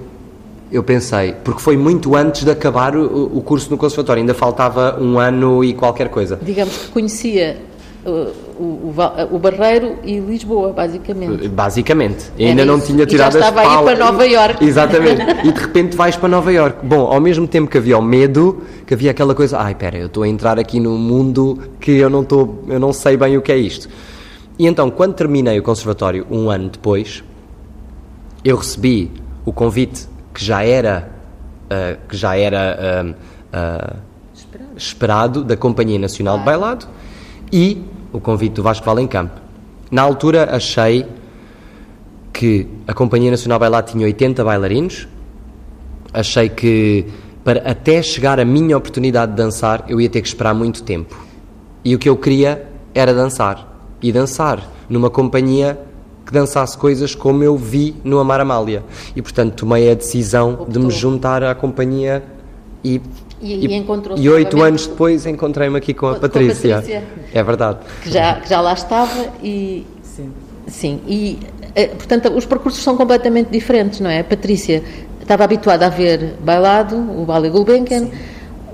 eu 0.74 0.82
pensei, 0.82 1.34
porque 1.44 1.60
foi 1.60 1.76
muito 1.76 2.16
antes 2.16 2.44
de 2.44 2.50
acabar 2.50 2.96
o, 2.96 3.30
o 3.37 3.40
curso 3.42 3.70
no 3.70 3.76
conservatório, 3.78 4.20
ainda 4.20 4.34
faltava 4.34 4.98
um 5.00 5.18
ano 5.18 5.62
e 5.62 5.72
qualquer 5.72 6.08
coisa. 6.08 6.38
Digamos 6.42 6.76
que 6.76 6.88
conhecia 6.88 7.58
uh, 8.04 8.10
o, 8.58 8.88
o, 8.88 8.92
Val- 8.92 9.14
o 9.30 9.38
Barreiro 9.38 9.96
e 10.02 10.18
Lisboa, 10.18 10.72
basicamente. 10.72 11.46
Basicamente. 11.48 12.30
Era 12.38 12.50
ainda 12.50 12.64
não 12.64 12.78
isso. 12.78 12.87
tinha 12.88 12.98
E 12.98 13.00
já 13.02 13.06
tirado 13.06 13.38
estava 13.38 13.62
as 13.62 13.68
a 13.68 13.80
ir 13.80 13.84
para 13.84 13.98
Nova 14.04 14.26
Iorque. 14.26 14.64
Exatamente. 14.64 15.22
E 15.46 15.52
de 15.52 15.60
repente 15.60 15.96
vais 15.96 16.16
para 16.16 16.28
Nova 16.28 16.52
York. 16.52 16.78
Bom, 16.84 17.02
ao 17.06 17.20
mesmo 17.20 17.46
tempo 17.46 17.70
que 17.70 17.78
havia 17.78 17.96
o 17.96 18.02
medo, 18.02 18.62
que 18.87 18.94
havia 18.94 19.10
aquela 19.12 19.34
coisa, 19.34 19.58
ai, 19.58 19.74
pera, 19.74 19.96
eu 19.98 20.06
estou 20.06 20.22
a 20.24 20.28
entrar 20.28 20.58
aqui 20.58 20.80
num 20.80 20.98
mundo 20.98 21.58
que 21.78 21.92
eu 21.92 22.10
não 22.10 22.22
estou, 22.22 22.64
eu 22.66 22.80
não 22.80 22.92
sei 22.92 23.16
bem 23.16 23.37
o 23.37 23.42
que 23.42 23.52
é 23.52 23.56
isto. 23.56 23.88
E 24.58 24.66
então, 24.66 24.90
quando 24.90 25.14
terminei 25.14 25.58
o 25.58 25.62
conservatório, 25.62 26.26
um 26.30 26.48
ano 26.50 26.68
depois, 26.70 27.22
eu 28.44 28.56
recebi 28.56 29.10
o 29.44 29.52
convite 29.52 30.08
que 30.35 30.44
já 30.44 30.64
era, 30.64 31.09
ah, 31.70 31.97
que 32.09 32.16
já 32.16 32.37
era 32.37 32.79
ah, 32.81 33.14
ah, 33.53 33.97
esperado 34.77 35.44
da 35.44 35.57
Companhia 35.57 35.99
Nacional 35.99 36.38
de 36.38 36.44
Bailado 36.44 36.87
e 37.53 37.85
o 38.12 38.20
convite 38.20 38.55
do 38.55 38.62
Vasco 38.62 38.85
Valencampo. 38.85 39.40
Na 39.90 40.03
altura 40.03 40.55
achei 40.55 41.07
que 42.33 42.68
a 42.87 42.92
Companhia 42.92 43.31
Nacional 43.31 43.59
de 43.59 43.61
Bailado 43.61 43.92
tinha 43.92 44.05
80 44.05 44.42
bailarinos, 44.42 45.07
achei 46.12 46.49
que 46.49 47.07
para 47.44 47.61
até 47.70 48.03
chegar 48.03 48.40
a 48.40 48.44
minha 48.44 48.77
oportunidade 48.77 49.33
de 49.33 49.37
dançar 49.37 49.85
eu 49.87 50.01
ia 50.01 50.09
ter 50.09 50.20
que 50.20 50.29
esperar 50.29 50.53
muito 50.53 50.83
tempo. 50.83 51.16
E 51.85 51.94
o 51.94 51.99
que 51.99 52.09
eu 52.09 52.16
queria 52.16 52.66
era 52.94 53.14
dançar. 53.14 53.70
E 54.03 54.11
dançar 54.11 54.66
numa 54.88 55.11
companhia 55.11 55.79
que 56.24 56.32
dançasse 56.32 56.76
coisas 56.78 57.14
como 57.14 57.42
eu 57.44 57.56
vi 57.56 57.94
no 58.04 58.18
Amar 58.18 58.40
Amália. 58.40 58.82
E 59.14 59.20
portanto 59.22 59.54
tomei 59.54 59.90
a 59.90 59.94
decisão 59.94 60.66
de 60.68 60.78
me 60.78 60.87
Optou. 60.87 60.90
juntar 60.90 61.42
à 61.42 61.54
companhia 61.54 62.22
e. 62.82 63.00
E- 63.42 63.66
e 63.66 63.84
e 64.16 64.30
oito 64.30 64.62
anos 64.62 64.87
depois 64.87 65.26
encontrei-me 65.26 65.76
aqui 65.76 65.92
com 65.92 66.06
a 66.06 66.10
Com 66.12 66.16
a 66.16 66.20
Patrícia. 66.20 66.76
Patrícia. 66.76 67.02
É 67.32 67.42
verdade. 67.42 67.78
que 68.02 68.10
já, 68.10 68.34
que 68.40 68.48
já 68.48 68.60
lá 68.60 68.72
estava 68.72 69.26
e. 69.42 69.87
Sim. 70.02 70.30
Sim, 70.66 71.00
e 71.06 71.38
eh, 71.74 71.88
portanto 71.88 72.32
os 72.34 72.46
percursos 72.46 72.82
são 72.82 72.96
completamente 72.96 73.50
diferentes, 73.50 74.00
não 74.00 74.08
é? 74.08 74.20
A 74.20 74.24
Patrícia 74.24 74.82
estava 75.20 75.44
habituada 75.44 75.84
a 75.87 75.90
ver 75.90 76.37
bailado, 76.42 76.96
o 76.96 77.24
Ballet 77.26 77.50
Gulbenkian, 77.52 78.08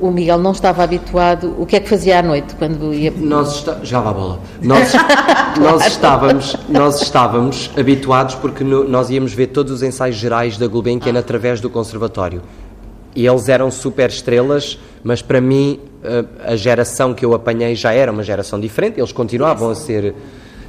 o 0.01 0.11
Miguel 0.11 0.39
não 0.39 0.53
estava 0.53 0.83
habituado. 0.83 1.55
O 1.59 1.67
que 1.67 1.77
é 1.77 1.81
que 1.81 1.89
fazia 1.89 2.19
à 2.19 2.23
noite 2.23 2.55
quando 2.57 2.93
ia. 2.95 3.13
Nós 3.17 3.57
está... 3.57 3.79
jogava 3.83 4.11
a 4.11 4.13
bola. 4.15 4.41
Nós, 4.63 4.93
nós 5.61 5.87
estávamos, 5.87 6.57
nós 6.69 7.03
estávamos 7.03 7.71
habituados 7.77 8.35
porque 8.37 8.65
no- 8.65 8.85
nós 8.89 9.11
íamos 9.11 9.33
ver 9.33 9.49
todos 9.49 9.73
os 9.73 9.83
ensaios 9.83 10.17
gerais 10.17 10.57
da 10.57 10.67
Gulbenkian 10.67 11.19
através 11.19 11.61
do 11.61 11.69
conservatório. 11.69 12.43
E 13.15 13.27
eles 13.27 13.49
eram 13.49 13.71
super 13.71 14.09
estrelas, 14.09 14.79
mas 15.03 15.21
para 15.21 15.41
mim 15.41 15.81
a, 16.47 16.53
a 16.53 16.57
geração 16.57 17.13
que 17.13 17.25
eu 17.25 17.35
apanhei 17.35 17.75
já 17.75 17.93
era 17.93 18.11
uma 18.13 18.23
geração 18.23 18.59
diferente. 18.61 18.99
Eles 18.99 19.13
continuavam 19.13 19.71
a 19.71 19.75
ser 19.75 20.15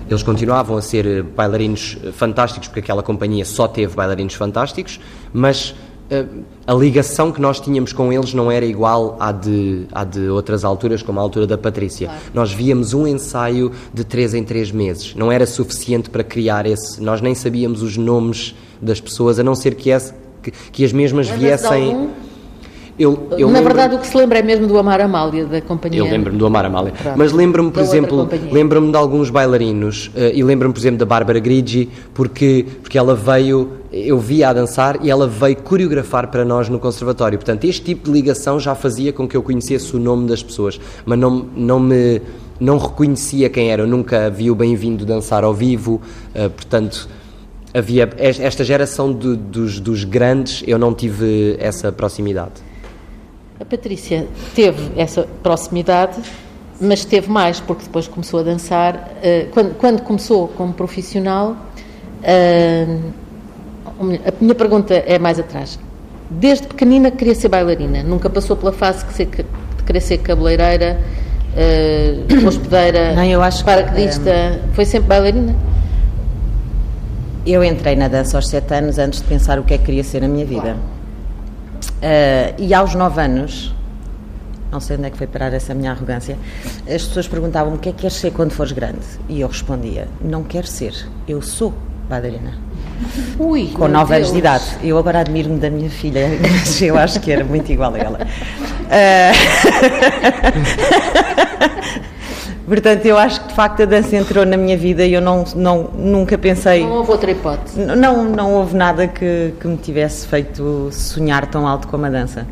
eles 0.10 0.24
continuavam 0.24 0.76
a 0.76 0.82
ser 0.82 1.06
eh, 1.06 1.22
bailarinos 1.22 1.98
eh, 2.04 2.12
fantásticos 2.12 2.68
porque 2.68 2.82
aquela 2.82 3.02
companhia 3.02 3.46
só 3.46 3.66
teve 3.66 3.96
bailarinos 3.96 4.34
fantásticos, 4.34 5.00
mas 5.32 5.74
eh, 5.74 5.91
a 6.68 6.74
ligação 6.74 7.32
que 7.32 7.40
nós 7.40 7.60
tínhamos 7.60 7.94
com 7.94 8.12
eles 8.12 8.34
não 8.34 8.52
era 8.52 8.66
igual 8.66 9.16
à 9.20 9.32
de, 9.32 9.86
à 9.92 10.04
de 10.04 10.28
outras 10.30 10.66
alturas, 10.66 11.02
como 11.02 11.20
a 11.20 11.22
altura 11.22 11.48
da 11.48 11.58
Patrícia. 11.58 12.12
Nós 12.34 12.52
víamos 12.52 12.94
um 12.94 13.08
ensaio 13.08 13.72
de 13.94 14.04
três 14.04 14.34
em 14.34 14.44
três 14.44 14.72
meses. 14.72 15.16
Não 15.16 15.32
era 15.32 15.46
suficiente 15.46 16.10
para 16.10 16.24
criar 16.24 16.66
esse. 16.66 17.02
Nós 17.02 17.22
nem 17.22 17.34
sabíamos 17.34 17.82
os 17.82 17.96
nomes 17.96 18.54
das 18.82 19.00
pessoas, 19.00 19.40
a 19.40 19.44
não 19.44 19.56
ser 19.56 19.76
que, 19.76 19.90
esse, 19.90 20.14
que, 20.44 20.52
que 20.52 20.84
as 20.84 20.92
mesmas 20.92 21.30
viessem. 21.30 22.10
Eu, 23.02 23.28
eu 23.32 23.48
Na 23.48 23.54
lembro- 23.60 23.64
verdade, 23.74 23.96
o 23.96 24.00
que 24.00 24.06
se 24.08 24.16
lembra 24.16 24.38
é 24.40 24.42
mesmo 24.44 24.68
do 24.68 24.78
Amar 24.78 25.02
Amália, 25.02 25.46
da 25.46 25.60
companhia. 25.62 26.00
eu 26.00 26.06
lembro-me 26.06 26.38
do 26.38 26.46
Amar 26.46 26.66
Amália. 26.66 26.92
Pronto. 26.92 27.18
Mas 27.18 27.32
lembro-me, 27.32 27.72
por 27.72 27.80
Da 27.80 27.86
exemplo, 27.90 28.30
lembro-me 28.52 28.92
de 28.92 28.98
alguns 28.98 29.30
bailarinos 29.30 30.12
eh, 30.16 30.34
e 30.36 30.44
lembro-me, 30.44 30.74
por 30.74 30.80
exemplo, 30.80 31.00
da 31.00 31.06
Bárbara 31.06 31.40
Grigi, 31.40 31.90
porque, 32.14 32.66
porque 32.82 32.98
ela 32.98 33.16
veio, 33.16 33.70
eu 33.92 34.20
via 34.20 34.50
a 34.50 34.54
dançar 34.54 35.00
e 35.04 35.10
ela 35.10 35.28
veio 35.28 35.56
coreografar 35.58 36.28
para 36.28 36.46
nós 36.46 36.70
no 36.70 36.78
conservatório. 36.80 37.38
Portanto, 37.40 37.64
este 37.66 37.82
tipo 37.84 38.06
de 38.06 38.12
ligação 38.12 38.60
já 38.60 38.76
fazia 38.76 39.12
com 39.12 39.28
que 39.28 39.36
eu 39.36 39.42
conhecesse 39.42 39.96
o 39.96 40.00
nome 40.00 40.28
das 40.28 40.44
pessoas, 40.44 40.80
mas 41.06 41.18
não, 41.18 41.46
não 41.56 41.80
me 41.80 42.22
não 42.60 42.78
reconhecia 42.78 43.50
quem 43.50 43.72
era. 43.72 43.82
Eu 43.82 43.88
nunca 43.88 44.30
vi 44.30 44.52
o 44.52 44.56
Bem-vindo 44.56 45.04
dançar 45.04 45.44
ao 45.44 45.54
vivo, 45.56 46.00
eh, 46.36 46.48
portanto. 46.50 47.10
Havia 47.74 48.10
es- 48.20 48.38
esta 48.40 48.66
geração 48.66 49.14
de- 49.14 49.38
dos, 49.38 49.80
dos 49.80 50.04
grandes, 50.04 50.62
eu 50.68 50.78
não 50.78 50.94
tive 50.94 51.56
essa 51.58 51.90
proximidade. 51.90 52.52
A 53.62 53.66
Patrícia 53.66 54.28
teve 54.56 54.92
essa 55.00 55.28
proximidade, 55.44 56.20
mas 56.80 57.06
teve 57.06 57.30
mais, 57.30 57.60
porque 57.60 57.84
depois 57.84 58.08
começou 58.08 58.40
a 58.40 58.44
dançar. 58.44 59.12
eh, 59.22 59.50
quando, 59.52 59.76
quando 59.76 60.02
começou 60.02 60.48
como 60.48 60.74
profissional, 60.74 61.56
eh, 62.24 62.88
a 64.00 64.34
minha 64.42 64.56
pergunta 64.56 64.96
é 64.96 65.20
mais 65.20 65.38
atrás. 65.38 65.78
Desde 66.28 66.66
pequenina 66.66 67.12
queria 67.12 67.36
ser 67.36 67.50
bailarina, 67.50 68.02
nunca 68.02 68.32
passou 68.32 68.58
pela 68.58 68.72
fase 68.72 69.06
de, 69.06 69.46
querer 69.86 70.02
ser 70.02 70.18
cabeleireira, 70.18 71.00
eh, 71.56 72.16
hospedeira, 72.44 73.14
Não, 73.14 73.26
eu 73.26 73.44
acho 73.44 73.60
que, 73.60 73.66
paraquedista. 73.66 74.60
Foi 74.74 74.86
sempre 74.86 75.08
bailarina? 75.08 75.56
Eu 77.46 77.64
entrei 77.64 77.96
na 77.96 78.08
dança 78.08 78.40
aos 78.40 78.48
sete 78.48 78.74
anos 78.74 78.98
antes 78.98 79.22
de 79.22 79.28
pensar 79.28 79.60
o 79.60 79.64
que 79.64 79.76
é 79.76 79.78
que 79.78 79.84
queria 79.84 80.04
ser 80.04 80.22
na 80.22 80.28
minha 80.28 80.48
vida. 80.48 80.78
Ah, 82.02 82.54
e 82.58 82.74
aos 82.74 82.96
nove 82.96 83.22
anos, 83.22 83.74
não 84.72 84.80
sei 84.80 84.98
onde 84.98 85.08
é 85.08 85.10
que 85.10 85.18
foi 85.18 85.28
parar 85.28 85.54
essa 85.54 85.74
minha 85.74 85.92
arrogância, 85.92 86.38
as 86.82 87.04
pessoas 87.04 87.28
perguntavam-me 87.28 87.78
o 87.78 87.80
que 87.80 87.90
é 87.90 87.92
que 87.92 88.00
queres 88.00 88.16
ser 88.16 88.32
quando 88.32 88.52
fores 88.52 88.72
grande? 88.72 89.00
E 89.30 89.42
eu 89.42 89.48
respondia, 89.48 90.08
não 90.22 90.44
quero 90.44 90.68
ser, 90.68 90.94
eu 91.28 91.42
sou 91.42 91.74
bailarina. 92.10 92.54
Ui, 93.40 93.68
Com 93.68 93.86
meu 93.86 93.90
nove 93.90 94.16
anos 94.16 94.32
de 94.32 94.38
idade. 94.38 94.64
Eu 94.84 94.98
agora 94.98 95.20
admiro-me 95.20 95.60
da 95.60 95.70
minha 95.70 95.90
filha, 95.90 96.28
mas 96.42 96.82
eu 96.82 96.98
acho 96.98 97.20
que 97.20 97.32
era 97.32 97.44
muito 97.44 97.72
igual 97.72 97.94
a 97.94 97.98
ela. 97.98 98.20
Ah, 98.90 99.32
Portanto, 102.68 103.06
eu 103.06 103.18
acho 103.18 103.41
de 103.52 103.56
facto 103.56 103.84
a 103.84 103.86
dança 103.86 104.16
entrou 104.16 104.46
na 104.46 104.56
minha 104.56 104.78
vida 104.78 105.06
e 105.06 105.14
eu 105.14 105.22
não, 105.22 105.44
não, 105.56 105.90
nunca 105.94 106.38
pensei. 106.38 106.84
Não 106.84 106.94
houve 106.94 107.12
outra 107.12 107.32
hipótese. 107.32 107.80
Não, 107.80 108.24
não 108.24 108.54
houve 108.56 108.76
nada 108.76 109.08
que, 109.08 109.54
que 109.60 109.68
me 109.68 109.78
tivesse 109.78 110.26
feito 110.26 110.90
sonhar 110.92 111.46
tão 111.48 111.68
alto 111.68 111.88
como 111.88 112.06
a 112.06 112.10
dança. 112.10 112.48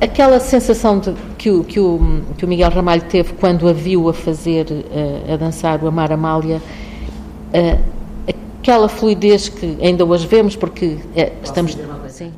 Aquela 0.00 0.38
sensação 0.38 0.98
de- 0.98 1.14
que, 1.36 1.50
o, 1.50 1.64
que, 1.64 1.80
o, 1.80 2.22
que 2.36 2.44
o 2.44 2.48
Miguel 2.48 2.70
Ramalho 2.70 3.02
teve 3.02 3.32
quando 3.34 3.68
a 3.68 3.72
viu 3.72 4.08
a 4.08 4.14
fazer, 4.14 4.66
eh, 4.70 5.34
a 5.34 5.36
dançar 5.36 5.82
o 5.82 5.88
Amar 5.88 6.12
Amália, 6.12 6.60
eh, 7.52 7.78
aquela 8.60 8.88
fluidez 8.88 9.48
que 9.48 9.78
ainda 9.80 10.04
hoje 10.04 10.26
vemos, 10.26 10.54
porque 10.54 10.98
eh, 11.16 11.32
estamos. 11.42 11.76
Sim. 12.08 12.32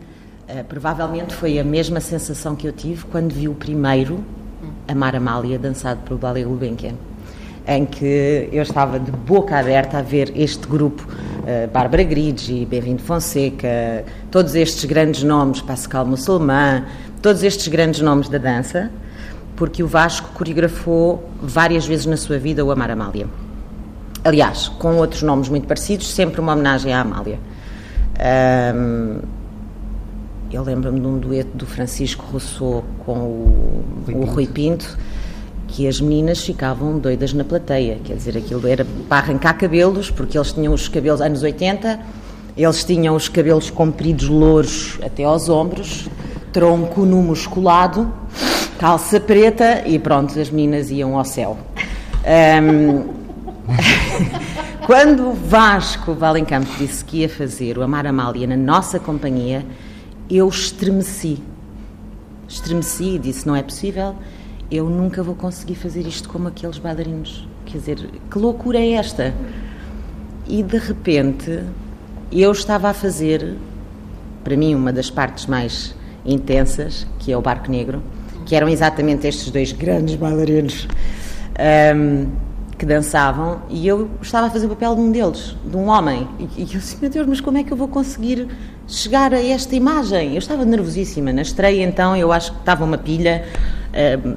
Uh, 0.48 0.64
provavelmente 0.68 1.34
foi 1.34 1.58
a 1.58 1.64
mesma 1.64 1.98
sensação 1.98 2.54
que 2.54 2.66
eu 2.68 2.72
tive 2.72 3.04
quando 3.06 3.32
vi 3.32 3.48
o 3.48 3.54
primeiro 3.54 4.20
Amar 4.86 5.16
Amália, 5.16 5.58
dançado 5.58 6.00
pelo 6.02 6.18
Dália 6.18 6.44
Gulbenkian, 6.44 6.94
em 7.66 7.84
que 7.84 8.48
eu 8.52 8.62
estava 8.62 8.98
de 8.98 9.10
boca 9.10 9.58
aberta 9.58 9.98
a 9.98 10.02
ver 10.02 10.32
este 10.34 10.66
grupo, 10.66 11.06
uh, 11.10 11.70
Bárbara 11.72 12.02
Grigi, 12.02 12.66
Bem-vindo 12.66 13.02
Fonseca, 13.02 14.04
todos 14.30 14.54
estes 14.54 14.84
grandes 14.84 15.22
nomes, 15.22 15.60
Pascal 15.60 16.04
Musselman, 16.06 16.84
todos 17.20 17.42
estes 17.42 17.68
grandes 17.68 18.00
nomes 18.00 18.28
da 18.28 18.38
dança, 18.38 18.90
porque 19.56 19.82
o 19.82 19.86
Vasco 19.86 20.30
coreografou 20.34 21.28
várias 21.40 21.86
vezes 21.86 22.06
na 22.06 22.16
sua 22.16 22.38
vida 22.38 22.64
o 22.64 22.70
Amar 22.70 22.90
Amália. 22.90 23.26
Aliás, 24.24 24.68
com 24.68 24.96
outros 24.96 25.22
nomes 25.22 25.48
muito 25.48 25.66
parecidos, 25.66 26.12
sempre 26.12 26.40
uma 26.40 26.52
homenagem 26.52 26.92
à 26.92 27.00
Amália. 27.00 27.38
Um, 28.74 29.20
eu 30.52 30.62
lembro-me 30.62 31.00
de 31.00 31.06
um 31.06 31.18
dueto 31.18 31.56
do 31.56 31.66
Francisco 31.66 32.24
Rousseau 32.30 32.84
com 33.06 33.14
o, 33.14 33.84
Rui, 34.06 34.14
o 34.14 34.24
Rui 34.24 34.46
Pinto, 34.46 34.98
que 35.72 35.88
as 35.88 36.00
meninas 36.00 36.44
ficavam 36.44 36.98
doidas 36.98 37.32
na 37.32 37.44
plateia. 37.44 37.98
Quer 38.04 38.14
dizer, 38.14 38.36
aquilo 38.36 38.68
era 38.68 38.86
para 39.08 39.24
arrancar 39.24 39.54
cabelos, 39.54 40.10
porque 40.10 40.36
eles 40.36 40.52
tinham 40.52 40.74
os 40.74 40.86
cabelos 40.86 41.22
anos 41.22 41.42
80, 41.42 41.98
eles 42.56 42.84
tinham 42.84 43.16
os 43.16 43.26
cabelos 43.28 43.70
compridos 43.70 44.28
louros 44.28 44.98
até 45.02 45.24
aos 45.24 45.48
ombros, 45.48 46.08
tronco 46.52 47.06
nu 47.06 47.22
musculado, 47.22 48.12
calça 48.78 49.18
preta 49.18 49.82
e 49.86 49.98
pronto, 49.98 50.38
as 50.38 50.50
meninas 50.50 50.90
iam 50.90 51.18
ao 51.18 51.24
céu. 51.24 51.56
Um, 52.62 53.22
Quando 54.84 55.32
Vasco 55.32 56.12
Valencampo 56.12 56.68
disse 56.76 57.02
que 57.02 57.18
ia 57.18 57.28
fazer 57.28 57.78
o 57.78 57.82
Amar 57.82 58.06
Amália 58.06 58.46
na 58.46 58.56
nossa 58.56 59.00
companhia, 59.00 59.64
eu 60.28 60.46
estremeci. 60.48 61.38
Estremeci 62.46 63.14
e 63.14 63.18
disse: 63.18 63.46
não 63.46 63.56
é 63.56 63.62
possível, 63.62 64.14
eu 64.72 64.88
nunca 64.88 65.22
vou 65.22 65.34
conseguir 65.34 65.74
fazer 65.74 66.06
isto 66.06 66.28
como 66.30 66.48
aqueles 66.48 66.78
bailarinos. 66.78 67.46
Quer 67.66 67.78
dizer, 67.78 68.10
que 68.30 68.38
loucura 68.38 68.78
é 68.78 68.92
esta? 68.92 69.34
E 70.48 70.62
de 70.62 70.78
repente 70.78 71.62
eu 72.32 72.50
estava 72.50 72.88
a 72.88 72.94
fazer, 72.94 73.56
para 74.42 74.56
mim, 74.56 74.74
uma 74.74 74.90
das 74.90 75.10
partes 75.10 75.44
mais 75.44 75.94
intensas, 76.24 77.06
que 77.18 77.30
é 77.30 77.36
o 77.36 77.42
Barco 77.42 77.70
Negro, 77.70 78.02
que 78.46 78.56
eram 78.56 78.68
exatamente 78.68 79.26
estes 79.26 79.50
dois 79.50 79.72
grandes 79.72 80.16
bailarinos. 80.16 80.88
Um, 81.94 82.52
que 82.78 82.86
dançavam 82.86 83.62
e 83.70 83.86
eu 83.86 84.10
estava 84.20 84.48
a 84.48 84.50
fazer 84.50 84.66
o 84.66 84.70
papel 84.70 84.96
de 84.96 85.00
um 85.02 85.12
deles, 85.12 85.54
de 85.64 85.76
um 85.76 85.86
homem. 85.86 86.26
E, 86.40 86.48
e 86.56 86.60
eu 86.62 86.66
disse, 86.80 86.98
meu 87.00 87.08
Deus, 87.08 87.26
mas 87.28 87.40
como 87.40 87.56
é 87.56 87.62
que 87.62 87.72
eu 87.72 87.76
vou 87.76 87.86
conseguir 87.86 88.48
chegar 88.88 89.32
a 89.32 89.40
esta 89.40 89.76
imagem? 89.76 90.32
Eu 90.32 90.38
estava 90.38 90.64
nervosíssima. 90.64 91.32
Na 91.32 91.42
estreia, 91.42 91.84
então, 91.84 92.16
eu 92.16 92.32
acho 92.32 92.50
que 92.50 92.58
estava 92.58 92.84
uma 92.84 92.98
pilha, 92.98 93.44
uh, 93.92 94.36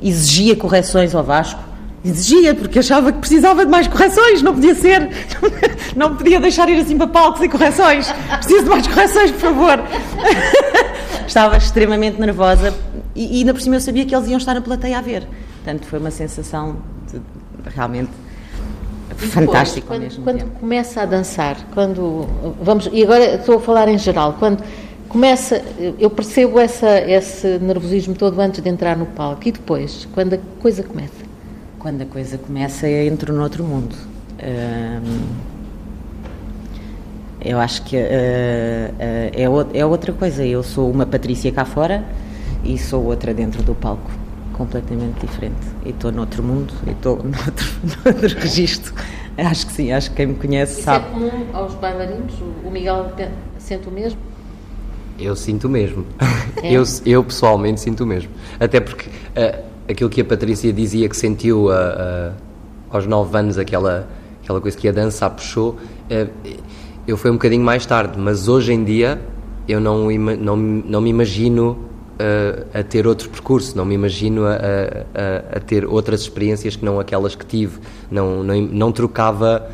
exigia 0.00 0.56
correções 0.56 1.14
ao 1.14 1.22
Vasco. 1.22 1.60
Exigia, 2.04 2.54
porque 2.54 2.78
achava 2.78 3.12
que 3.12 3.18
precisava 3.18 3.64
de 3.64 3.70
mais 3.70 3.88
correções, 3.88 4.40
não 4.40 4.54
podia 4.54 4.74
ser, 4.74 5.10
não 5.96 6.14
podia 6.14 6.38
deixar 6.38 6.68
ir 6.68 6.80
assim 6.80 6.96
para 6.96 7.08
palco 7.08 7.38
sem 7.38 7.50
correções. 7.50 8.10
Preciso 8.36 8.64
de 8.64 8.70
mais 8.70 8.86
correções, 8.86 9.32
por 9.32 9.40
favor. 9.40 9.80
estava 11.26 11.56
extremamente 11.56 12.18
nervosa 12.20 12.74
e, 13.14 13.36
e 13.36 13.38
ainda 13.40 13.52
por 13.52 13.60
cima 13.60 13.76
eu 13.76 13.80
sabia 13.80 14.04
que 14.04 14.14
eles 14.14 14.28
iam 14.28 14.38
estar 14.38 14.54
na 14.54 14.60
plateia 14.60 14.98
a 14.98 15.00
ver. 15.00 15.26
Portanto, 15.56 15.86
foi 15.86 15.98
uma 15.98 16.10
sensação 16.10 16.76
de, 17.10 17.20
realmente 17.74 18.10
depois, 19.08 19.32
fantástico 19.32 19.86
quando, 19.86 20.02
mesmo 20.02 20.24
quando 20.24 20.44
começa 20.58 21.02
a 21.02 21.04
dançar, 21.04 21.56
quando 21.74 22.26
vamos 22.60 22.88
e 22.92 23.02
agora 23.02 23.34
estou 23.34 23.56
a 23.56 23.60
falar 23.60 23.88
em 23.88 23.98
geral, 23.98 24.36
quando 24.38 24.62
começa, 25.08 25.62
eu 25.98 26.10
percebo 26.10 26.58
essa, 26.58 27.00
esse 27.00 27.58
nervosismo 27.58 28.14
todo 28.14 28.38
antes 28.40 28.62
de 28.62 28.68
entrar 28.68 28.96
no 28.96 29.06
palco 29.06 29.48
e 29.48 29.52
depois, 29.52 30.06
quando 30.12 30.34
a 30.34 30.38
coisa 30.60 30.82
começa. 30.82 31.28
Quando 31.78 32.02
a 32.02 32.06
coisa 32.06 32.38
começa, 32.38 32.88
eu 32.88 33.06
entro 33.06 33.32
no 33.32 33.42
outro 33.42 33.64
mundo. 33.64 33.94
Eu 37.40 37.58
acho 37.58 37.82
que 37.82 37.96
uh, 37.96 38.00
uh, 38.00 38.08
é, 39.32 39.78
é 39.78 39.86
outra 39.86 40.12
coisa. 40.12 40.44
Eu 40.44 40.62
sou 40.62 40.90
uma 40.90 41.06
Patrícia 41.06 41.52
cá 41.52 41.64
fora 41.64 42.04
e 42.64 42.76
sou 42.76 43.04
outra 43.04 43.32
dentro 43.32 43.62
do 43.62 43.74
palco 43.74 44.10
completamente 44.52 45.24
diferente. 45.24 45.56
E 45.86 45.90
estou 45.90 46.10
noutro 46.10 46.42
mundo, 46.42 46.74
e 46.86 46.90
estou 46.90 47.16
noutro, 47.22 47.66
noutro 48.04 48.38
registro. 48.40 48.92
Acho 49.36 49.68
que 49.68 49.72
sim, 49.72 49.92
acho 49.92 50.10
que 50.10 50.16
quem 50.16 50.26
me 50.26 50.34
conhece 50.34 50.72
Isso 50.72 50.82
sabe. 50.82 51.06
é 51.06 51.10
comum 51.10 51.46
aos 51.52 51.74
bailarinos? 51.74 52.34
O 52.64 52.70
Miguel 52.70 53.12
sente 53.56 53.88
o 53.88 53.92
mesmo? 53.92 54.18
Eu 55.18 55.34
sinto 55.34 55.68
mesmo. 55.68 56.06
É? 56.60 56.72
Eu, 56.72 56.82
eu 57.06 57.22
pessoalmente 57.22 57.80
sinto 57.80 58.04
mesmo. 58.04 58.30
Até 58.58 58.80
porque 58.80 59.08
uh, 59.08 59.64
aquilo 59.88 60.10
que 60.10 60.20
a 60.20 60.24
Patrícia 60.24 60.72
dizia 60.72 61.08
que 61.08 61.16
sentiu 61.16 61.66
uh, 61.66 61.70
uh, 61.70 62.32
aos 62.90 63.06
9 63.06 63.38
anos, 63.38 63.58
aquela, 63.58 64.08
aquela 64.42 64.60
coisa 64.60 64.76
que 64.76 64.88
a 64.88 64.90
dança 64.92 65.26
a 65.26 65.30
puxou, 65.30 65.76
eu 67.06 67.16
fui 67.16 67.30
um 67.30 67.34
bocadinho 67.34 67.62
mais 67.62 67.86
tarde, 67.86 68.18
mas 68.18 68.48
hoje 68.48 68.72
em 68.72 68.82
dia 68.82 69.20
eu 69.68 69.80
não, 69.80 70.10
não, 70.10 70.56
não 70.56 71.00
me 71.00 71.10
imagino 71.10 71.78
a, 72.74 72.82
ter 72.82 73.06
outro 73.06 73.30
percurso, 73.30 73.76
não 73.76 73.84
me 73.84 73.94
imagino 73.94 74.46
a, 74.46 74.54
a, 74.54 75.58
a, 75.58 75.60
ter 75.60 75.84
outras 75.84 76.22
experiências 76.22 76.74
que 76.74 76.84
não 76.84 76.98
aquelas 76.98 77.36
que 77.36 77.46
tive, 77.46 77.78
não, 78.10 78.42
não, 78.42 78.60
não 78.60 78.90
trocava 78.90 79.70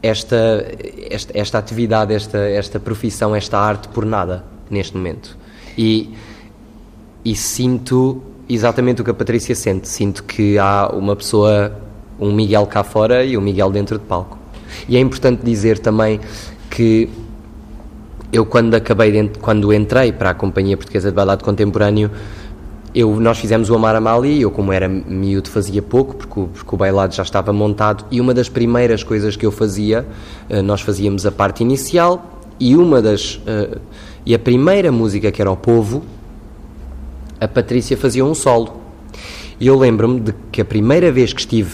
esta, 0.00 0.64
esta, 1.10 1.36
esta 1.36 1.58
atividade, 1.58 2.14
esta, 2.14 2.38
esta 2.38 2.78
profissão, 2.78 3.34
esta 3.34 3.58
arte 3.58 3.88
por 3.88 4.06
nada 4.06 4.53
neste 4.74 4.96
momento. 4.96 5.36
E, 5.78 6.10
e 7.24 7.34
sinto 7.34 8.22
exatamente 8.48 9.00
o 9.00 9.04
que 9.04 9.10
a 9.10 9.14
Patrícia 9.14 9.54
sente, 9.54 9.88
sinto 9.88 10.24
que 10.24 10.58
há 10.58 10.90
uma 10.92 11.16
pessoa, 11.16 11.72
um 12.20 12.32
Miguel 12.32 12.66
cá 12.66 12.84
fora 12.84 13.24
e 13.24 13.38
um 13.38 13.40
Miguel 13.40 13.70
dentro 13.70 13.98
de 13.98 14.04
palco. 14.04 14.38
E 14.88 14.96
é 14.96 15.00
importante 15.00 15.42
dizer 15.42 15.78
também 15.78 16.20
que 16.68 17.08
eu 18.32 18.44
quando 18.44 18.74
acabei, 18.74 19.12
de, 19.12 19.38
quando 19.38 19.72
entrei 19.72 20.12
para 20.12 20.30
a 20.30 20.34
Companhia 20.34 20.76
Portuguesa 20.76 21.10
de 21.10 21.14
Bailado 21.14 21.44
Contemporâneo, 21.44 22.10
eu, 22.94 23.18
nós 23.18 23.38
fizemos 23.38 23.70
o 23.70 23.74
Amar 23.74 23.96
Amália 23.96 24.30
e 24.30 24.42
eu, 24.42 24.50
como 24.50 24.72
era 24.72 24.88
miúdo, 24.88 25.48
fazia 25.48 25.82
pouco, 25.82 26.14
porque 26.14 26.40
o, 26.40 26.46
porque 26.46 26.74
o 26.74 26.78
bailado 26.78 27.14
já 27.14 27.24
estava 27.24 27.52
montado, 27.52 28.04
e 28.10 28.20
uma 28.20 28.32
das 28.32 28.48
primeiras 28.48 29.02
coisas 29.02 29.34
que 29.34 29.44
eu 29.44 29.50
fazia, 29.50 30.06
eh, 30.48 30.62
nós 30.62 30.80
fazíamos 30.80 31.26
a 31.26 31.32
parte 31.32 31.62
inicial, 31.62 32.40
e 32.60 32.76
uma 32.76 33.02
das... 33.02 33.40
E 34.26 34.34
a 34.34 34.38
primeira 34.38 34.90
música, 34.90 35.30
que 35.30 35.40
era 35.40 35.50
o 35.50 35.56
Povo, 35.56 36.02
a 37.40 37.46
Patrícia 37.46 37.96
fazia 37.96 38.24
um 38.24 38.34
solo. 38.34 38.80
E 39.60 39.66
eu 39.66 39.78
lembro-me 39.78 40.20
de 40.20 40.34
que 40.50 40.60
a 40.60 40.64
primeira 40.64 41.12
vez 41.12 41.32
que 41.32 41.40
estive 41.40 41.72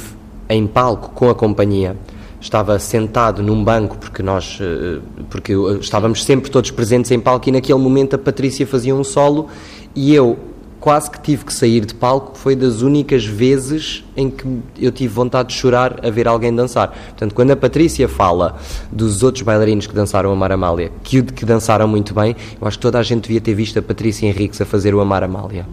em 0.49 0.67
palco 0.67 1.11
com 1.11 1.31
a 1.31 1.35
companhia 1.35 1.97
estava 2.41 2.79
sentado 2.79 3.43
num 3.43 3.63
banco 3.63 3.99
porque 3.99 4.23
nós 4.23 4.59
eh, 4.61 4.99
porque 5.29 5.53
estávamos 5.81 6.25
sempre 6.25 6.51
todos 6.51 6.71
presentes 6.71 7.11
em 7.11 7.21
palco 7.21 7.49
e 7.49 7.53
naquele 7.53 7.79
momento 7.79 8.15
a 8.15 8.19
Patrícia 8.19 8.67
fazia 8.67 8.95
um 8.95 9.05
solo 9.05 9.49
e 9.95 10.15
eu 10.15 10.39
quase 10.81 11.11
que 11.11 11.21
tive 11.21 11.45
que 11.45 11.53
sair 11.53 11.85
de 11.85 11.95
palco 11.95 12.37
foi 12.37 12.57
das 12.57 12.83
únicas 12.83 13.25
vezes 13.25 14.03
em 14.17 14.31
que 14.31 14.47
eu 14.79 14.91
tive 14.91 15.13
vontade 15.13 15.51
de 15.51 15.55
chorar 15.55 16.01
a 16.05 16.11
ver 16.11 16.27
alguém 16.27 16.55
dançar 16.55 16.89
portanto 16.89 17.35
quando 17.35 17.51
a 17.51 17.57
Patrícia 17.57 18.09
fala 18.09 18.57
dos 18.91 19.23
outros 19.23 19.43
bailarinos 19.43 19.87
que 19.87 19.95
dançaram 19.95 20.31
a 20.31 20.33
Amar 20.33 20.53
Amália 20.53 20.91
que, 21.03 21.23
que 21.23 21.45
dançaram 21.45 21.87
muito 21.87 22.15
bem 22.15 22.35
eu 22.61 22.67
acho 22.67 22.79
que 22.79 22.83
toda 22.83 22.99
a 22.99 23.03
gente 23.03 23.25
devia 23.25 23.41
ter 23.41 23.55
visto 23.55 23.79
a 23.79 23.83
Patrícia 23.83 24.27
Henriques 24.27 24.61
a 24.61 24.65
fazer 24.65 24.95
o 24.95 25.01
Amar 25.01 25.23
Amália 25.23 25.67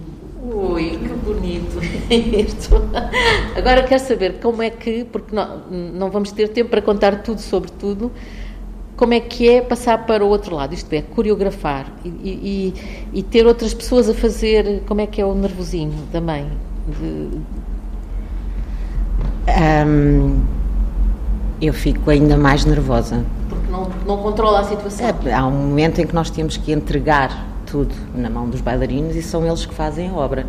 Ui, 0.57 0.97
que 0.97 1.13
bonito 1.23 1.79
isto. 2.09 2.75
Agora 3.55 3.83
quero 3.83 4.03
saber 4.03 4.39
como 4.41 4.61
é 4.61 4.69
que, 4.69 5.05
porque 5.05 5.35
não, 5.35 5.59
não 5.69 6.09
vamos 6.09 6.31
ter 6.31 6.47
tempo 6.49 6.69
para 6.69 6.81
contar 6.81 7.21
tudo 7.21 7.39
sobre 7.39 7.69
tudo, 7.71 8.11
como 8.97 9.13
é 9.13 9.19
que 9.19 9.47
é 9.47 9.61
passar 9.61 10.05
para 10.07 10.25
o 10.25 10.27
outro 10.27 10.55
lado, 10.55 10.73
isto 10.73 10.91
é, 10.91 11.03
coreografar 11.03 11.85
e, 12.03 12.09
e, 12.09 12.73
e 13.13 13.23
ter 13.23 13.45
outras 13.45 13.71
pessoas 13.71 14.09
a 14.09 14.13
fazer, 14.13 14.81
como 14.87 14.99
é 14.99 15.07
que 15.07 15.21
é 15.21 15.25
o 15.25 15.35
nervosinho 15.35 15.93
também? 16.11 16.47
De... 16.87 17.37
Um, 19.87 20.41
eu 21.61 21.73
fico 21.73 22.09
ainda 22.09 22.35
mais 22.37 22.65
nervosa. 22.65 23.23
Porque 23.47 23.71
não, 23.71 23.87
não 24.05 24.17
controla 24.17 24.61
a 24.61 24.63
situação. 24.63 25.07
É, 25.25 25.33
há 25.33 25.45
um 25.45 25.51
momento 25.51 26.01
em 26.01 26.07
que 26.07 26.15
nós 26.15 26.31
temos 26.31 26.57
que 26.57 26.71
entregar 26.71 27.45
tudo 27.67 27.93
na 28.15 28.31
mão 28.31 28.49
dos 28.49 28.61
bailarinos 28.61 29.15
e 29.15 29.21
são 29.21 29.45
eles 29.45 29.63
que 29.65 29.75
fazem 29.75 30.09
a 30.09 30.13
obra. 30.13 30.47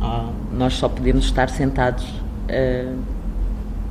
Ah. 0.00 0.28
Nós 0.52 0.74
só 0.74 0.88
podemos 0.90 1.24
estar 1.24 1.48
sentados 1.48 2.04
uh, 2.04 2.98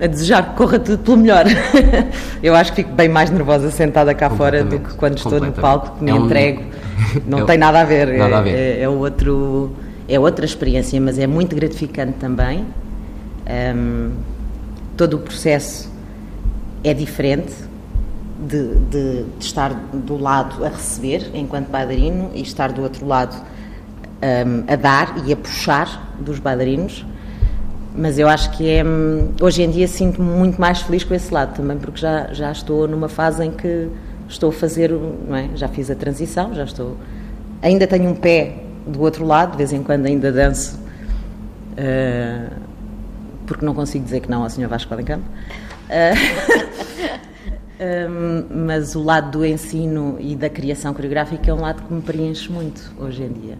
a 0.01 0.07
desejar 0.07 0.49
que 0.49 0.55
corra 0.55 0.79
tudo 0.79 0.97
pelo 1.03 1.17
melhor. 1.17 1.45
Eu 2.41 2.55
acho 2.55 2.71
que 2.71 2.83
fico 2.83 2.95
bem 2.95 3.07
mais 3.07 3.29
nervosa 3.29 3.69
sentada 3.69 4.15
cá 4.15 4.31
fora 4.31 4.63
do 4.63 4.79
que 4.79 4.95
quando 4.95 5.17
estou 5.17 5.39
no 5.39 5.51
palco, 5.51 5.97
que 5.97 6.03
me 6.03 6.09
é 6.09 6.13
um... 6.15 6.25
entrego. 6.25 6.63
Não 7.27 7.39
é 7.39 7.45
tem 7.45 7.57
nada 7.57 7.81
a 7.81 7.83
ver. 7.83 8.17
Nada 8.17 8.39
a 8.39 8.41
ver. 8.41 8.55
É, 8.55 8.81
é, 8.81 8.89
outro, 8.89 9.75
é 10.09 10.19
outra 10.19 10.43
experiência, 10.43 10.99
mas 10.99 11.19
é 11.19 11.27
muito 11.27 11.55
gratificante 11.55 12.13
também. 12.13 12.65
Um, 13.75 14.11
todo 14.97 15.15
o 15.15 15.19
processo 15.19 15.91
é 16.83 16.95
diferente 16.95 17.53
de, 18.39 18.75
de, 18.75 19.23
de, 19.23 19.25
estar 19.39 19.69
do 19.93 20.17
lado 20.17 20.65
a 20.65 20.69
receber, 20.69 21.29
enquanto 21.35 21.69
bailarino, 21.69 22.31
e 22.33 22.41
estar 22.41 22.71
do 22.71 22.81
outro 22.81 23.05
lado 23.05 23.35
a, 24.19 24.73
a 24.73 24.75
dar 24.75 25.15
e 25.27 25.31
a 25.31 25.35
puxar 25.35 26.11
dos 26.19 26.39
bailarinos 26.39 27.05
mas 27.95 28.17
eu 28.17 28.27
acho 28.27 28.51
que 28.51 28.69
é 28.69 28.83
hoje 29.41 29.63
em 29.63 29.69
dia 29.69 29.87
sinto-me 29.87 30.29
muito 30.29 30.59
mais 30.59 30.81
feliz 30.81 31.03
com 31.03 31.13
esse 31.13 31.33
lado 31.33 31.55
também 31.55 31.77
porque 31.77 31.99
já 31.99 32.33
já 32.33 32.51
estou 32.51 32.87
numa 32.87 33.09
fase 33.09 33.43
em 33.43 33.51
que 33.51 33.89
estou 34.29 34.49
a 34.49 34.53
fazer 34.53 34.91
é? 34.91 35.49
já 35.55 35.67
fiz 35.67 35.91
a 35.91 35.95
transição 35.95 36.53
já 36.53 36.63
estou 36.63 36.95
ainda 37.61 37.85
tenho 37.85 38.09
um 38.09 38.15
pé 38.15 38.63
do 38.87 39.01
outro 39.01 39.25
lado 39.25 39.51
de 39.51 39.57
vez 39.57 39.73
em 39.73 39.83
quando 39.83 40.05
ainda 40.05 40.31
danço 40.31 40.79
uh, 41.73 42.51
porque 43.45 43.65
não 43.65 43.73
consigo 43.73 44.05
dizer 44.05 44.21
que 44.21 44.29
não 44.29 44.43
ao 44.43 44.49
Sr. 44.49 44.67
Vasco 44.67 44.93
Alencampo 44.93 45.25
uh, 45.89 46.49
um, 48.09 48.65
mas 48.65 48.95
o 48.95 49.03
lado 49.03 49.39
do 49.39 49.45
ensino 49.45 50.15
e 50.19 50.35
da 50.35 50.49
criação 50.49 50.93
coreográfica 50.93 51.51
é 51.51 51.53
um 51.53 51.59
lado 51.59 51.83
que 51.83 51.93
me 51.93 52.01
preenche 52.01 52.49
muito 52.49 52.93
hoje 52.97 53.23
em 53.23 53.33
dia 53.33 53.57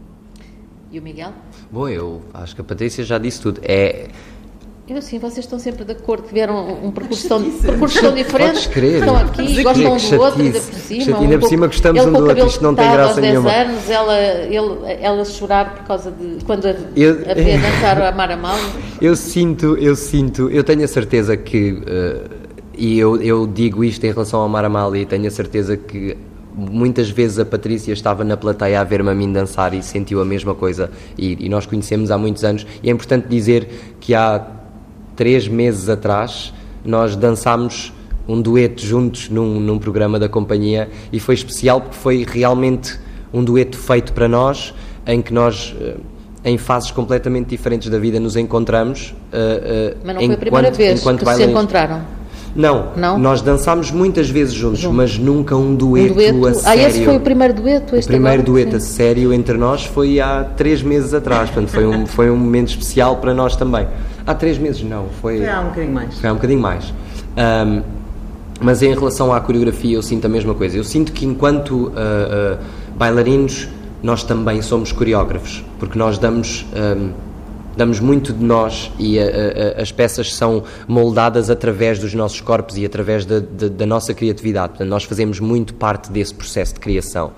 e 0.91 1.00
o 1.00 1.02
Miguel? 1.02 1.32
Bom, 1.72 1.88
eu 1.88 2.22
acho 2.34 2.54
que 2.54 2.62
a 2.62 2.64
Patrícia 2.64 3.04
já 3.04 3.18
disse 3.18 3.42
tudo. 3.42 3.62
É, 3.64 4.08
eu 4.90 5.02
sim, 5.02 5.20
vocês 5.20 5.46
estão 5.46 5.58
sempre 5.58 5.86
de 5.86 5.94
acordo, 5.94 6.28
tiveram 6.28 6.84
um 6.84 6.92
percurso 6.92 7.26
tão, 7.26 7.42
percurso 7.50 8.02
tão 8.02 8.14
diferente. 8.14 8.52
Podes 8.52 8.68
crer. 8.68 9.00
Estão 9.00 9.16
aqui, 9.16 9.64
gostam 9.64 9.94
um 9.94 9.98
do 9.98 10.22
outro, 10.22 10.42
ainda 10.42 10.60
por 10.60 10.74
cima. 10.74 11.18
Um 11.18 11.22
ainda 11.22 11.40
por 11.40 11.48
cima 11.48 11.68
gostamos 11.68 12.06
um 12.06 12.12
do 12.12 12.26
outro, 12.26 12.48
isto 12.48 12.62
não 12.62 12.76
tem 12.76 12.92
graça 12.92 13.22
nenhuma. 13.22 13.50
aos 13.50 13.58
10 13.58 13.70
anos, 13.70 13.90
ela, 13.90 14.20
ele, 14.20 15.02
ela 15.02 15.24
chorar 15.24 15.76
por 15.76 15.86
causa 15.86 16.12
de. 16.12 16.44
quando 16.44 16.66
a, 16.66 16.76
eu, 16.94 17.12
a 17.30 17.34
ver 17.34 17.62
dançar 17.62 18.02
a 18.02 18.12
Mara 18.12 18.36
Mal. 18.36 18.58
Eu 19.02 19.16
sinto, 19.16 19.78
eu 19.78 19.96
sinto, 19.96 20.48
eu 20.52 20.64
tenho 20.64 20.84
a 20.84 20.88
certeza 20.88 21.36
que. 21.36 21.72
Uh, 21.72 22.30
e 22.78 23.00
eu, 23.00 23.20
eu 23.20 23.48
digo 23.48 23.84
isto 23.84 24.04
em 24.06 24.12
relação 24.12 24.42
ao 24.42 24.50
Maramal 24.50 24.96
e 24.96 25.06
tenho 25.06 25.28
a 25.28 25.32
certeza 25.32 25.76
que 25.76 26.16
muitas 26.56 27.10
vezes 27.10 27.40
a 27.40 27.46
Patrícia 27.46 27.94
estava 27.94 28.24
na 28.24 28.36
plateia 28.38 28.82
a 28.82 28.84
ver-me 28.84 29.10
a 29.10 29.16
mim 29.16 29.32
dançar 29.32 29.74
e 29.74 29.82
sentiu 29.82 30.22
a 30.22 30.26
mesma 30.26 30.54
coisa. 30.54 30.92
E, 31.18 31.46
e, 31.46 31.50
nós 31.50 31.66
conhecemos 31.66 32.12
há 32.12 32.18
muitos 32.18 32.44
anos. 32.44 32.66
E 32.84 32.90
é 32.90 32.92
importante 32.92 33.28
dizer 33.28 33.96
que 34.00 34.14
há 34.14 34.46
três 35.16 35.48
meses 35.48 35.90
atrás 35.90 36.54
nós 36.84 37.16
dançámos 37.16 37.94
um 38.28 38.42
dueto 38.42 38.86
juntos 38.86 39.30
num, 39.30 39.60
num 39.60 39.80
programa 39.80 40.20
da 40.20 40.30
companhia. 40.30 40.90
E 41.12 41.20
foi 41.20 41.36
especial 41.36 41.82
porque 41.82 41.98
foi 41.98 42.26
realmente 42.28 43.00
um 43.34 43.44
dueto 43.44 43.78
feito 43.78 44.14
para 44.14 44.28
nós 44.28 44.74
em 45.06 45.22
que 45.22 45.34
nós 45.34 45.76
eh, 45.80 45.96
em 46.44 46.58
fases 46.58 46.92
completamente 46.92 47.50
diferentes 47.50 47.90
da 47.90 47.98
vida 47.98 48.20
nos 48.20 48.36
encontramos 48.36 49.16
uh, 49.32 49.94
uh, 49.94 49.98
mas 50.04 50.16
não 50.16 50.26
foi 50.26 50.34
a 50.34 50.38
primeira 50.38 50.72
vez 50.72 51.02
que 51.02 51.26
se 51.36 51.44
encontraram 51.44 52.02
não, 52.56 52.92
não, 52.96 53.18
nós 53.18 53.42
dançámos 53.42 53.92
muitas 53.92 54.30
vezes 54.30 54.54
juntos, 54.54 54.80
Junto. 54.80 54.96
mas 54.96 55.18
nunca 55.18 55.56
um 55.56 55.74
dueto, 55.74 56.12
um 56.12 56.16
dueto, 56.16 56.48
a 56.48 56.54
sério. 56.54 56.84
Ah, 56.86 56.90
esse 56.90 57.06
foi 57.06 57.16
o 57.16 57.20
primeiro 57.20 57.54
dueto? 57.54 57.96
o 57.96 58.06
primeiro 58.06 58.42
agora? 58.42 58.44
dueto 58.44 58.72
Sim. 58.72 58.76
a 58.78 58.80
sério 58.80 59.34
entre 59.34 59.58
nós 59.58 59.86
foi 59.86 60.20
há 60.20 60.44
três 60.44 60.82
meses 60.82 61.14
atrás, 61.14 61.50
portanto 61.50 61.70
foi 61.70 61.86
um, 61.86 62.06
foi 62.06 62.30
um 62.30 62.36
momento 62.36 62.70
especial 62.70 63.18
para 63.18 63.34
nós 63.34 63.56
também. 63.56 63.88
Há 64.26 64.34
três 64.36 64.58
meses 64.58 64.84
não, 64.84 65.08
foi... 65.22 65.38
Foi 65.38 65.50
há 65.50 65.62
um 65.62 65.66
bocadinho 65.66 65.94
mais. 65.94 66.20
Foi 66.20 66.30
há 66.30 66.32
um 66.32 66.36
bocadinho 66.36 66.62
mais. 66.62 66.94
Um, 67.66 67.82
mas 68.60 68.84
em 68.84 68.94
relação 68.94 69.34
à 69.34 69.40
coreografia 69.40 69.96
eu 69.96 70.02
sinto 70.02 70.26
a 70.26 70.30
mesma 70.30 70.54
coisa. 70.54 70.78
Eu 70.78 70.84
sinto 70.84 71.12
que 71.12 71.26
enquanto 71.26 71.72
uh, 71.72 71.90
uh, 71.90 72.58
bailarinos 72.96 73.68
nós 74.04 74.24
também 74.24 74.62
somos 74.62 74.92
coreógrafos, 74.92 75.64
porque 75.80 75.98
nós 75.98 76.18
damos... 76.18 76.66
Um, 76.76 77.31
damos 77.76 78.00
muito 78.00 78.34
de 78.34 78.44
nós 78.44 78.92
e 79.00 79.20
a, 79.20 79.24
a, 79.24 79.82
as 79.82 79.92
peças 79.92 80.34
são 80.34 80.64
moldadas 80.88 81.50
através 81.50 82.00
dos 82.00 82.14
nossos 82.14 82.42
corpos 82.42 82.78
e 82.78 82.86
através 82.86 83.26
da, 83.26 83.40
da, 83.40 83.68
da 83.68 83.86
nossa 83.86 84.14
criatividade. 84.14 84.70
Portanto, 84.70 84.90
nós 84.90 85.04
fazemos 85.04 85.40
muito 85.40 85.74
parte 85.74 86.12
desse 86.12 86.34
processo 86.34 86.74
de 86.74 86.80
criação. 86.80 87.32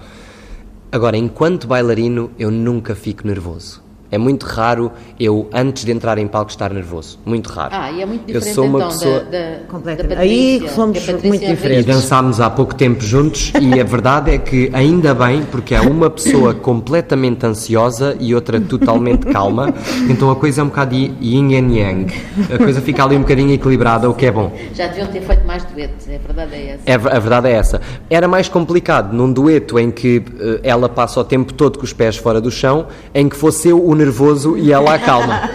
Agora, 0.92 1.18
enquanto 1.18 1.68
bailarino, 1.68 2.32
eu 2.38 2.50
nunca 2.50 2.96
fico 2.96 3.28
nervoso. 3.28 3.83
É 4.14 4.18
muito 4.20 4.46
raro 4.46 4.92
eu, 5.20 5.50
antes 5.52 5.84
de 5.84 5.92
entrar 5.92 6.20
em 6.20 6.28
palco, 6.28 6.52
estar 6.52 6.72
nervoso. 6.72 7.18
Muito 7.26 7.48
raro. 7.48 7.72
Ah, 7.74 7.92
e 7.92 8.00
é 8.00 8.06
muito 8.06 8.28
diferente 8.28 8.48
eu 8.48 8.54
sou 8.54 8.66
uma 8.68 8.78
então, 8.78 8.90
pessoa... 8.90 9.20
da, 9.22 9.40
da, 9.40 9.56
Completamente. 9.68 10.16
Da 10.16 10.22
Aí 10.22 10.70
somos 10.70 11.08
muito 11.24 11.44
diferentes. 11.44 11.84
E 11.84 11.88
dançámos 11.88 12.40
há 12.40 12.48
pouco 12.48 12.76
tempo 12.76 13.02
juntos 13.02 13.52
e 13.60 13.80
a 13.80 13.84
verdade 13.84 14.30
é 14.30 14.38
que 14.38 14.70
ainda 14.72 15.16
bem, 15.16 15.42
porque 15.50 15.74
há 15.74 15.82
uma 15.82 16.12
pessoa 16.12 16.54
completamente 16.54 17.44
ansiosa 17.44 18.16
e 18.20 18.36
outra 18.36 18.62
totalmente 18.62 19.26
calma, 19.26 19.74
então 20.08 20.30
a 20.30 20.36
coisa 20.36 20.62
é 20.62 20.64
um 20.64 20.68
bocado 20.68 20.94
yin 20.94 21.52
e 21.52 21.80
yang. 21.80 22.14
A 22.54 22.58
coisa 22.60 22.82
fica 22.82 23.04
ali 23.04 23.16
um 23.16 23.22
bocadinho 23.22 23.52
equilibrada, 23.52 24.08
o 24.08 24.14
que 24.14 24.28
é 24.28 24.32
bom. 24.32 24.56
Já 24.76 24.86
deviam 24.90 25.08
ter 25.08 25.22
feito 25.22 25.48
mais 25.48 25.64
duetos, 25.66 26.08
a 26.08 26.18
verdade 26.20 26.54
é 26.54 26.68
essa. 26.68 26.84
É, 26.86 26.94
a 26.94 27.20
verdade 27.20 27.48
é 27.48 27.52
essa. 27.54 27.82
Era 28.12 28.28
mais 28.28 28.48
complicado 28.48 29.12
num 29.12 29.34
dueto 29.34 29.80
em 29.80 29.90
que 29.90 30.20
uh, 30.20 30.60
ela 30.62 30.88
passa 30.88 31.20
o 31.20 31.24
tempo 31.24 31.52
todo 31.52 31.80
com 31.80 31.84
os 31.84 31.94
pés 31.94 32.16
fora 32.16 32.40
do 32.40 32.52
chão, 32.52 32.86
em 33.16 33.28
que 33.28 33.36
fosse 33.36 33.70
eu 33.70 33.84
o 33.84 34.03
nervoso 34.04 34.58
e 34.58 34.72
ela 34.72 34.96
acalma. 34.96 35.50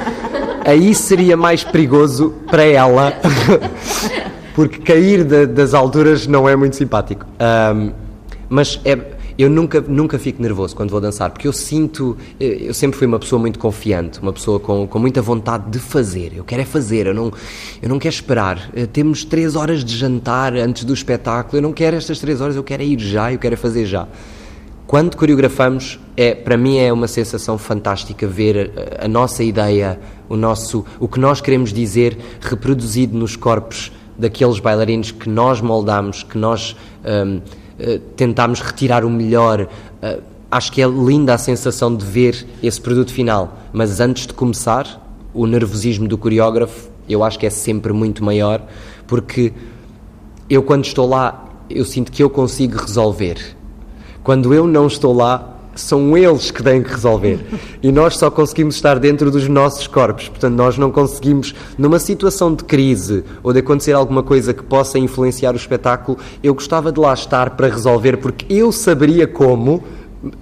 Aí 0.65 0.95
seria 0.95 1.37
mais 1.37 1.63
perigoso 1.63 2.35
para 2.47 2.65
ela, 2.65 3.13
porque 4.55 4.79
cair 4.79 5.25
de, 5.25 5.47
das 5.47 5.75
alturas 5.75 6.27
não 6.27 6.49
é 6.49 6.57
muito 6.57 6.77
simpático. 6.77 7.27
Um, 7.41 7.93
mas 8.49 8.81
é, 8.85 8.99
eu 9.39 9.49
nunca, 9.49 9.81
nunca 9.81 10.19
fico 10.19 10.43
nervoso 10.43 10.75
quando 10.75 10.91
vou 10.91 11.01
dançar, 11.01 11.31
porque 11.31 11.47
eu 11.47 11.53
sinto, 11.53 12.17
eu 12.41 12.75
sempre 12.75 12.99
fui 12.99 13.07
uma 13.07 13.19
pessoa 13.19 13.39
muito 13.39 13.59
confiante, 13.59 14.21
uma 14.21 14.33
pessoa 14.33 14.59
com, 14.59 14.87
com 14.87 14.99
muita 14.99 15.23
vontade 15.23 15.71
de 15.71 15.79
fazer. 15.79 16.33
Eu 16.35 16.45
quero 16.45 16.63
é 16.63 16.65
fazer, 16.65 17.07
eu 17.07 17.15
não, 17.15 17.33
eu 17.81 17.89
não 17.89 17.99
quero 17.99 18.15
esperar. 18.15 18.71
Eh, 18.75 18.87
temos 18.87 19.25
três 19.25 19.55
horas 19.55 19.85
de 19.85 19.97
jantar 19.97 20.57
antes 20.57 20.85
do 20.85 20.93
espetáculo, 20.93 21.59
eu 21.59 21.63
não 21.63 21.73
quero 21.73 21.97
estas 21.97 22.19
três 22.19 22.41
horas, 22.41 22.57
eu 22.57 22.65
quero 22.65 22.83
é 22.83 22.87
ir 22.87 22.99
já, 22.99 23.33
eu 23.33 23.39
quero 23.39 23.55
é 23.55 23.57
fazer 23.57 23.87
já. 23.87 24.09
Quando 24.89 25.19
coreografamos, 25.19 26.01
é, 26.17 26.35
para 26.35 26.57
mim 26.57 26.79
é 26.79 26.91
uma 26.91 27.07
sensação 27.07 27.59
fantástica 27.59 28.27
ver 28.27 28.73
a, 28.99 29.05
a, 29.05 29.09
nossa 29.09 29.45
ideia, 29.45 30.01
o, 30.31 30.35
nosso, 30.35 30.83
o 30.99 31.07
que 31.07 31.21
nós 31.21 31.43
queremos 31.43 31.75
dizer 31.75 32.17
reproduzido 32.41 33.15
nos 33.15 33.37
corpos 33.37 33.93
daqueles 34.17 34.59
bailarinos 34.59 35.11
que 35.11 35.29
nós 35.29 35.61
moldamos, 35.61 36.23
que 36.23 36.39
nós 36.39 36.75
um, 37.05 37.43
eh, 37.79 38.01
retirar 38.65 39.05
o 39.05 39.11
melhor. 39.11 39.69
Uh, 40.03 40.23
acho 40.51 40.73
que 40.73 40.81
é 40.81 40.87
linda 40.87 41.35
a 41.35 41.39
sensação 41.39 41.95
de 41.95 42.07
ver 42.07 42.47
esse 42.63 42.81
produto 42.81 43.13
final, 43.13 43.59
mas 43.71 44.01
antes 44.01 44.27
de 44.27 44.33
começar, 44.33 45.07
o 45.35 45.47
nervosismo 45.47 46.09
do 46.09 46.17
coreógrafo 46.17 46.89
eu 47.07 47.23
acho 47.23 47.39
que 47.39 47.45
é 47.45 47.51
sempre 47.51 47.93
muito 47.93 48.25
maior, 48.25 48.67
porque 49.07 49.53
eu 50.49 50.63
quando 50.63 50.87
estou 50.87 51.07
lá, 51.07 51.47
eu 51.69 51.85
sinto 51.85 52.11
que 52.11 52.23
eu 52.23 52.31
consigo 52.31 52.79
resolver 52.79 53.58
quando 54.29 54.53
eu 54.53 54.67
não 54.67 54.87
estou 54.87 55.17
lá, 55.17 55.55
são 55.75 56.15
eles 56.15 56.51
que 56.51 56.63
têm 56.63 56.83
que 56.83 56.91
resolver. 56.91 57.41
E 57.83 57.91
nós 57.91 58.19
só 58.19 58.31
conseguimos 58.31 58.75
estar 58.75 58.99
dentro 58.99 59.31
dos 59.31 59.49
nossos 59.49 59.87
corpos. 59.87 60.29
Portanto, 60.29 60.55
nós 60.55 60.77
não 60.77 60.91
conseguimos, 60.91 61.55
numa 61.79 61.99
situação 61.99 62.55
de 62.55 62.63
crise 62.63 63.25
ou 63.43 63.55
de 63.55 63.61
acontecer 63.61 63.93
alguma 63.93 64.23
coisa 64.23 64.53
que 64.53 64.63
possa 64.63 64.99
influenciar 64.99 65.55
o 65.55 65.57
espetáculo, 65.57 66.19
eu 66.43 66.53
gostava 66.53 66.93
de 66.93 67.01
lá 67.01 67.15
estar 67.15 67.57
para 67.57 67.69
resolver, 67.69 68.19
porque 68.19 68.45
eu 68.53 68.71
saberia 68.71 69.27
como 69.27 69.83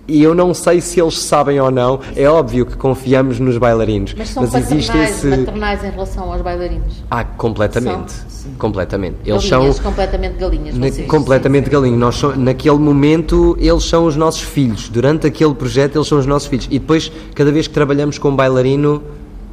e 0.08 0.22
eu 0.22 0.34
não 0.34 0.54
sei 0.54 0.80
se 0.80 1.00
eles 1.00 1.18
sabem 1.18 1.60
ou 1.60 1.70
não, 1.70 2.00
é 2.14 2.28
óbvio 2.28 2.64
que 2.64 2.76
confiamos 2.76 3.38
nos 3.38 3.58
bailarinos. 3.58 4.14
Mas 4.16 4.30
são 4.30 4.42
mas 4.42 4.54
existe 4.54 4.96
esse... 4.96 5.26
maternais 5.26 5.84
em 5.84 5.90
relação 5.90 6.32
aos 6.32 6.40
bailarinos? 6.40 7.04
Ah, 7.10 7.24
completamente. 7.24 8.12
São, 8.12 8.52
completamente. 8.58 9.16
Eles 9.24 9.48
galinhas, 9.48 9.76
são 9.76 9.84
completamente 9.84 10.38
galinhas. 10.38 10.76
Na, 10.76 11.06
completamente 11.06 11.68
galinhos. 11.68 11.98
Nós 11.98 12.14
so, 12.14 12.34
naquele 12.36 12.78
momento, 12.78 13.56
eles 13.60 13.84
são 13.84 14.06
os 14.06 14.16
nossos 14.16 14.42
filhos. 14.42 14.88
Durante 14.88 15.26
aquele 15.26 15.54
projeto, 15.54 15.96
eles 15.96 16.08
são 16.08 16.18
os 16.18 16.26
nossos 16.26 16.48
filhos. 16.48 16.66
E 16.70 16.78
depois, 16.78 17.12
cada 17.34 17.52
vez 17.52 17.66
que 17.66 17.74
trabalhamos 17.74 18.18
com 18.18 18.30
um 18.30 18.36
bailarino, 18.36 19.02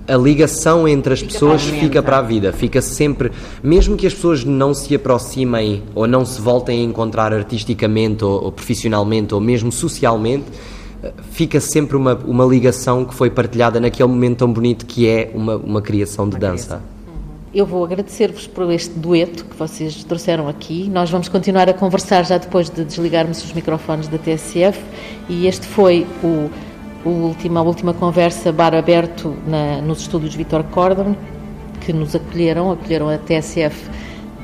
a 0.07 0.17
ligação 0.17 0.87
entre 0.87 1.13
as 1.13 1.19
fica 1.19 1.33
pessoas 1.33 1.63
para 1.63 1.79
fica 1.79 2.03
para 2.03 2.17
a 2.17 2.21
vida, 2.21 2.51
fica 2.51 2.81
sempre, 2.81 3.31
mesmo 3.61 3.95
que 3.95 4.05
as 4.05 4.13
pessoas 4.13 4.43
não 4.43 4.73
se 4.73 4.93
aproximem 4.95 5.83
ou 5.95 6.07
não 6.07 6.25
se 6.25 6.41
voltem 6.41 6.81
a 6.81 6.83
encontrar 6.83 7.33
artisticamente 7.33 8.23
ou, 8.23 8.43
ou 8.43 8.51
profissionalmente 8.51 9.33
ou 9.33 9.39
mesmo 9.39 9.71
socialmente, 9.71 10.45
fica 11.31 11.59
sempre 11.59 11.97
uma, 11.97 12.15
uma 12.15 12.45
ligação 12.45 13.05
que 13.05 13.13
foi 13.13 13.29
partilhada 13.29 13.79
naquele 13.79 14.09
momento 14.09 14.39
tão 14.39 14.51
bonito 14.51 14.85
que 14.85 15.07
é 15.07 15.31
uma, 15.33 15.55
uma 15.57 15.81
criação 15.81 16.27
de 16.27 16.37
dança. 16.37 16.81
Eu 17.53 17.67
vou 17.67 17.85
agradecer-vos 17.85 18.47
por 18.47 18.71
este 18.71 18.97
dueto 18.97 19.45
que 19.45 19.55
vocês 19.55 20.03
trouxeram 20.03 20.47
aqui. 20.47 20.89
Nós 20.89 21.11
vamos 21.11 21.29
continuar 21.29 21.69
a 21.69 21.73
conversar 21.73 22.23
já 22.25 22.39
depois 22.39 22.67
de 22.67 22.83
desligarmos 22.83 23.43
os 23.43 23.53
microfones 23.53 24.07
da 24.07 24.17
TSF 24.17 24.79
e 25.29 25.45
este 25.45 25.67
foi 25.67 26.07
o 26.23 26.49
última, 27.09 27.59
a 27.59 27.63
última 27.63 27.93
conversa 27.93 28.51
bar 28.51 28.73
aberto 28.73 29.35
na, 29.45 29.81
nos 29.81 30.01
estúdios 30.01 30.35
Vitor 30.35 30.63
Cordon, 30.65 31.15
que 31.81 31.91
nos 31.91 32.15
acolheram, 32.15 32.71
acolheram 32.71 33.09
a 33.09 33.17
TSF 33.17 33.89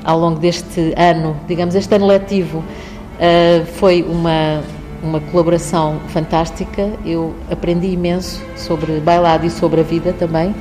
ao 0.03 0.19
longo 0.19 0.39
deste 0.39 0.93
ano, 0.97 1.35
digamos, 1.47 1.75
este 1.75 1.95
ano 1.95 2.07
letivo. 2.07 2.59
Uh, 2.59 3.65
foi 3.65 4.03
uma, 4.03 4.61
uma 5.03 5.19
colaboração 5.19 5.99
fantástica. 6.09 6.91
Eu 7.05 7.33
aprendi 7.49 7.87
imenso 7.87 8.41
sobre 8.55 8.99
bailado 8.99 9.45
e 9.45 9.49
sobre 9.49 9.81
a 9.81 9.83
vida 9.83 10.13
também. 10.13 10.53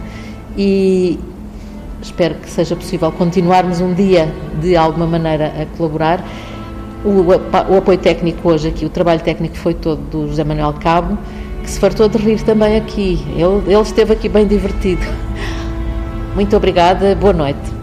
E 0.57 1.19
espero 2.01 2.37
que 2.37 2.51
seja 2.51 2.77
possível 2.77 3.11
continuarmos 3.13 3.81
um 3.81 3.93
dia, 3.93 4.33
de 4.61 4.77
alguma 4.77 5.07
maneira, 5.07 5.53
a 5.61 5.77
colaborar. 5.77 6.25
O, 7.05 7.25
o 7.73 7.77
apoio 7.77 7.99
técnico 7.99 8.49
hoje 8.49 8.69
aqui, 8.69 8.85
o 8.85 8.89
trabalho 8.89 9.21
técnico 9.21 9.57
foi 9.57 9.73
todo 9.73 10.01
do 10.11 10.29
José 10.29 10.43
Manuel 10.43 10.75
Cabo 10.81 11.17
que 11.69 11.73
se 11.75 11.81
fartou 11.81 12.09
de 12.09 12.17
rir 12.17 12.43
também 12.43 12.77
aqui. 12.77 13.23
Ele, 13.37 13.73
ele 13.73 13.83
esteve 13.83 14.15
aqui 14.15 14.29
bem 14.29 14.47
divertido. 14.47 15.03
Muito 16.35 16.57
obrigada, 16.57 17.15
boa 17.15 17.35
noite. 17.35 17.78